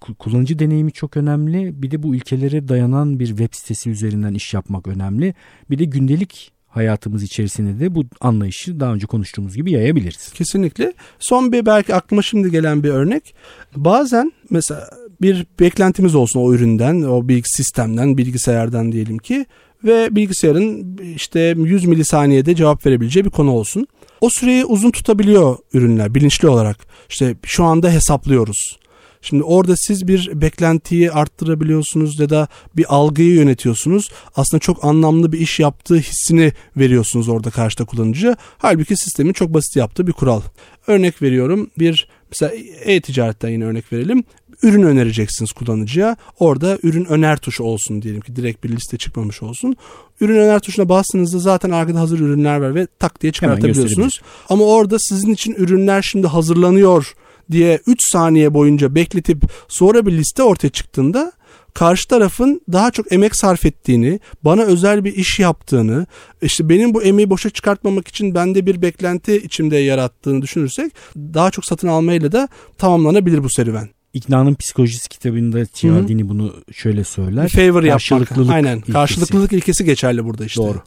ku- 0.00 0.14
kullanıcı 0.14 0.58
deneyimi 0.58 0.92
çok 0.92 1.16
önemli. 1.16 1.82
Bir 1.82 1.90
de 1.90 2.02
bu 2.02 2.14
ilkelere 2.14 2.68
dayanan 2.68 3.18
bir 3.18 3.26
web 3.26 3.48
sitesi 3.52 3.90
üzerinden 3.90 4.34
iş 4.34 4.54
yapmak 4.54 4.88
önemli. 4.88 5.34
Bir 5.70 5.78
de 5.78 5.84
gündelik 5.84 6.52
hayatımız 6.68 7.22
içerisinde 7.22 7.80
de 7.80 7.94
bu 7.94 8.04
anlayışı 8.20 8.80
daha 8.80 8.94
önce 8.94 9.06
konuştuğumuz 9.06 9.56
gibi 9.56 9.72
yayabiliriz. 9.72 10.32
Kesinlikle. 10.32 10.92
Son 11.18 11.52
bir 11.52 11.66
belki 11.66 11.94
aklıma 11.94 12.22
şimdi 12.22 12.50
gelen 12.50 12.82
bir 12.82 12.90
örnek. 12.90 13.34
Bazen 13.76 14.32
mesela 14.50 14.90
bir 15.20 15.46
beklentimiz 15.60 16.14
olsun 16.14 16.40
o 16.40 16.54
üründen, 16.54 17.02
o 17.02 17.28
bilgi 17.28 17.48
sistemden, 17.48 18.18
bilgisayardan 18.18 18.92
diyelim 18.92 19.18
ki 19.18 19.46
ve 19.84 20.16
bilgisayarın 20.16 20.98
işte 21.16 21.54
100 21.58 21.84
milisaniyede 21.84 22.54
cevap 22.54 22.86
verebileceği 22.86 23.24
bir 23.24 23.30
konu 23.30 23.50
olsun. 23.50 23.86
O 24.20 24.30
süreyi 24.30 24.64
uzun 24.64 24.90
tutabiliyor 24.90 25.56
ürünler 25.72 26.14
bilinçli 26.14 26.48
olarak. 26.48 26.76
İşte 27.08 27.36
şu 27.44 27.64
anda 27.64 27.90
hesaplıyoruz. 27.90 28.78
Şimdi 29.24 29.42
orada 29.42 29.74
siz 29.76 30.08
bir 30.08 30.30
beklentiyi 30.34 31.12
arttırabiliyorsunuz 31.12 32.20
ya 32.20 32.30
da 32.30 32.48
bir 32.76 32.84
algıyı 32.88 33.34
yönetiyorsunuz. 33.34 34.10
Aslında 34.36 34.60
çok 34.60 34.84
anlamlı 34.84 35.32
bir 35.32 35.38
iş 35.38 35.60
yaptığı 35.60 35.96
hissini 35.96 36.52
veriyorsunuz 36.76 37.28
orada 37.28 37.50
karşıda 37.50 37.84
kullanıcıya. 37.84 38.36
Halbuki 38.58 38.96
sistemin 38.96 39.32
çok 39.32 39.54
basit 39.54 39.76
yaptığı 39.76 40.06
bir 40.06 40.12
kural. 40.12 40.40
Örnek 40.86 41.22
veriyorum 41.22 41.70
bir 41.78 42.08
mesela 42.34 42.52
e-ticaretten 42.84 43.48
yine 43.48 43.64
örnek 43.64 43.92
verelim 43.92 44.24
ürün 44.62 44.82
önereceksiniz 44.82 45.52
kullanıcıya. 45.52 46.16
Orada 46.38 46.78
ürün 46.82 47.04
öner 47.04 47.36
tuşu 47.36 47.64
olsun 47.64 48.02
diyelim 48.02 48.20
ki 48.20 48.36
direkt 48.36 48.64
bir 48.64 48.68
liste 48.68 48.96
çıkmamış 48.98 49.42
olsun. 49.42 49.76
Ürün 50.20 50.36
öner 50.36 50.60
tuşuna 50.60 50.88
bastığınızda 50.88 51.38
zaten 51.38 51.70
arkada 51.70 52.00
hazır 52.00 52.20
ürünler 52.20 52.56
var 52.56 52.74
ve 52.74 52.86
tak 52.98 53.22
diye 53.22 53.32
çıkartabiliyorsunuz. 53.32 54.20
Ama 54.48 54.64
orada 54.64 54.98
sizin 54.98 55.32
için 55.32 55.54
ürünler 55.54 56.02
şimdi 56.02 56.26
hazırlanıyor 56.26 57.14
diye 57.50 57.80
3 57.86 57.98
saniye 58.12 58.54
boyunca 58.54 58.94
bekletip 58.94 59.42
sonra 59.68 60.06
bir 60.06 60.12
liste 60.12 60.42
ortaya 60.42 60.68
çıktığında 60.68 61.32
karşı 61.74 62.08
tarafın 62.08 62.60
daha 62.72 62.90
çok 62.90 63.12
emek 63.12 63.36
sarf 63.36 63.66
ettiğini, 63.66 64.20
bana 64.44 64.62
özel 64.62 65.04
bir 65.04 65.14
iş 65.14 65.38
yaptığını, 65.38 66.06
işte 66.42 66.68
benim 66.68 66.94
bu 66.94 67.02
emeği 67.02 67.30
boşa 67.30 67.50
çıkartmamak 67.50 68.08
için 68.08 68.34
bende 68.34 68.66
bir 68.66 68.82
beklenti 68.82 69.36
içimde 69.36 69.76
yarattığını 69.76 70.42
düşünürsek 70.42 70.92
daha 71.16 71.50
çok 71.50 71.64
satın 71.64 71.88
almayla 71.88 72.32
da 72.32 72.48
tamamlanabilir 72.78 73.44
bu 73.44 73.50
serüven. 73.50 73.88
İknanın 74.12 74.54
Psikolojisi 74.54 75.08
kitabında 75.08 75.66
Cialdini 75.74 76.28
bunu 76.28 76.54
şöyle 76.72 77.04
söyler. 77.04 77.48
Favor 77.48 77.82
yapmak. 77.82 78.38
Aynen. 78.50 78.76
Ilkesi. 78.76 78.92
Karşılıklılık 78.92 79.52
ilkesi 79.52 79.84
geçerli 79.84 80.24
burada 80.24 80.44
işte. 80.44 80.62
Doğru. 80.62 80.82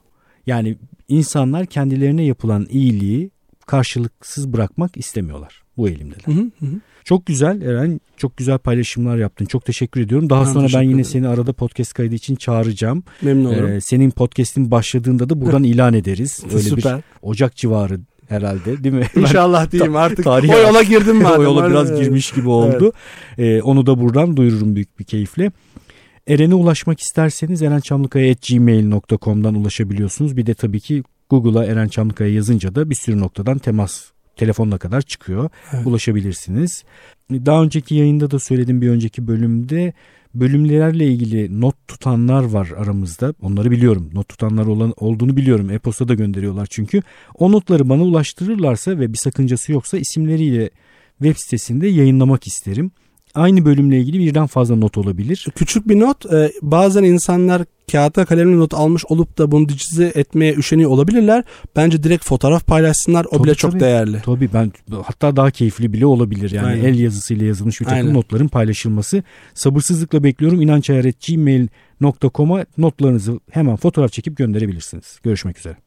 Yani 0.46 0.78
insanlar 1.08 1.66
kendilerine 1.66 2.26
yapılan 2.26 2.68
iyiliği 2.70 3.32
karşılıksız 3.66 4.54
bırakmak 4.54 4.98
istemiyorlar. 4.98 5.67
Bu 5.78 5.90
elimdeler. 5.90 6.24
Hı 6.26 6.32
hı 6.32 6.66
hı. 6.66 6.80
Çok 7.04 7.26
güzel 7.26 7.62
Eren. 7.62 8.02
Çok 8.18 8.38
güzel 8.38 8.58
paylaşımlar 8.58 9.18
yaptın. 9.18 9.46
Çok 9.46 9.66
teşekkür 9.66 10.02
ediyorum. 10.02 10.30
Daha 10.30 10.46
ben 10.46 10.52
sonra 10.52 10.68
ben 10.74 10.82
yine 10.82 10.92
ederim. 10.92 11.06
seni 11.06 11.28
arada 11.28 11.54
podcast 11.54 11.94
kaydı 11.94 12.16
için 12.16 12.36
çağıracağım. 12.36 13.04
Memnun 13.22 13.46
olurum. 13.46 13.72
Ee, 13.72 13.82
senin 13.82 14.12
podcast'in 14.12 14.72
başladığında 14.72 15.30
da 15.30 15.42
buradan 15.42 15.64
ilan 15.74 15.94
ederiz. 15.94 16.44
Öyle 16.54 16.60
Süper. 16.60 16.98
bir 16.98 17.04
Ocak 17.22 17.56
civarı 17.56 18.00
herhalde 18.30 18.84
değil 18.84 18.96
mi? 18.96 19.08
İnşallah 19.16 19.72
diyeyim 19.72 19.96
artık. 19.96 20.24
Tarih 20.24 20.50
o 20.50 20.58
yola 20.58 20.84
girdim 20.84 21.22
madem. 21.22 21.40
o 21.40 21.44
yola 21.44 21.70
biraz 21.70 21.92
evet. 21.92 22.04
girmiş 22.04 22.32
gibi 22.32 22.50
oldu. 22.50 22.92
Evet. 23.38 23.60
Ee, 23.60 23.62
onu 23.62 23.86
da 23.86 24.00
buradan 24.00 24.38
duyururum 24.38 24.76
büyük 24.76 25.00
bir 25.00 25.04
keyifle. 25.04 25.52
Eren'e 26.28 26.56
ulaşmak 26.56 27.00
isterseniz 27.00 27.62
erençamlıkaya.gmail.com'dan 27.62 29.56
ulaşabiliyorsunuz. 29.56 30.38
Bir 30.38 30.46
de 30.46 30.54
tabii 30.54 30.80
ki 30.80 31.04
Google'a 31.30 31.66
Eren 31.66 31.88
Çamlıkaya 31.88 32.34
yazınca 32.34 32.76
da 32.76 32.90
bir 32.90 32.96
sürü 32.96 33.20
noktadan 33.20 33.58
temas 33.58 34.12
telefonla 34.38 34.78
kadar 34.78 35.02
çıkıyor. 35.02 35.50
Evet. 35.74 35.88
Ulaşabilirsiniz. 35.88 36.84
Daha 37.32 37.64
önceki 37.64 37.96
yayında 37.96 38.32
da 38.32 38.40
söyledim 38.40 38.82
bir 38.82 38.90
önceki 38.90 39.28
bölümde 39.28 39.94
bölümlerle 40.36 41.08
ilgili 41.08 41.62
not 41.62 41.76
tutanlar 41.88 42.44
var 42.44 42.70
aramızda. 42.78 43.34
Onları 43.42 43.72
biliyorum. 43.72 44.10
Not 44.14 44.30
tutanlar 44.30 44.66
olan 44.66 44.94
olduğunu 44.98 45.38
biliyorum. 45.38 45.70
E-posta 45.70 46.08
da 46.08 46.14
gönderiyorlar 46.14 46.68
çünkü. 46.70 47.02
O 47.36 47.52
notları 47.52 47.90
bana 47.90 48.04
ulaştırırlarsa 48.04 49.00
ve 49.00 49.14
bir 49.14 49.18
sakıncası 49.18 49.72
yoksa 49.72 49.98
isimleriyle 49.98 50.70
web 51.18 51.38
sitesinde 51.38 51.88
yayınlamak 51.88 52.48
isterim 52.48 52.92
aynı 53.36 53.66
bölümle 53.66 54.00
ilgili 54.00 54.20
birden 54.20 54.48
fazla 54.48 54.76
not 54.76 54.98
olabilir. 54.98 55.48
Küçük 55.56 55.88
bir 55.88 56.00
not 56.00 56.34
e, 56.34 56.52
bazen 56.62 57.04
insanlar 57.04 57.64
kağıta 57.92 58.26
kalemle 58.26 58.58
not 58.58 58.74
almış 58.74 59.06
olup 59.06 59.38
da 59.38 59.52
bunu 59.52 59.70
dijitize 59.70 60.12
etmeye 60.16 60.54
üşeniyor 60.54 60.92
olabilirler. 60.92 61.44
Bence 61.76 62.04
direkt 62.04 62.26
fotoğraf 62.26 62.68
paylaşsınlar. 62.68 63.26
O 63.26 63.30
tabii, 63.30 63.44
bile 63.44 63.56
çok 63.56 63.80
değerli. 63.80 64.22
Tabii 64.26 64.50
ben 64.54 64.72
hatta 65.04 65.36
daha 65.36 65.52
keyifli 65.52 65.94
bile 65.94 66.06
olabilir. 66.06 66.52
Yani 66.52 66.68
Aynen. 66.68 66.84
el 66.84 67.00
yazısıyla 67.00 67.46
yazılmış 67.46 67.82
bir 67.82 67.86
takım 67.86 68.00
Aynen. 68.00 68.14
notların 68.14 68.48
paylaşılması. 68.48 69.24
Sabırsızlıkla 69.54 70.24
bekliyorum. 70.24 70.62
inançayar.gmail.com'a 70.62 72.66
notlarınızı 72.78 73.40
hemen 73.52 73.76
fotoğraf 73.76 74.12
çekip 74.12 74.38
gönderebilirsiniz. 74.38 75.20
Görüşmek 75.24 75.58
üzere. 75.58 75.78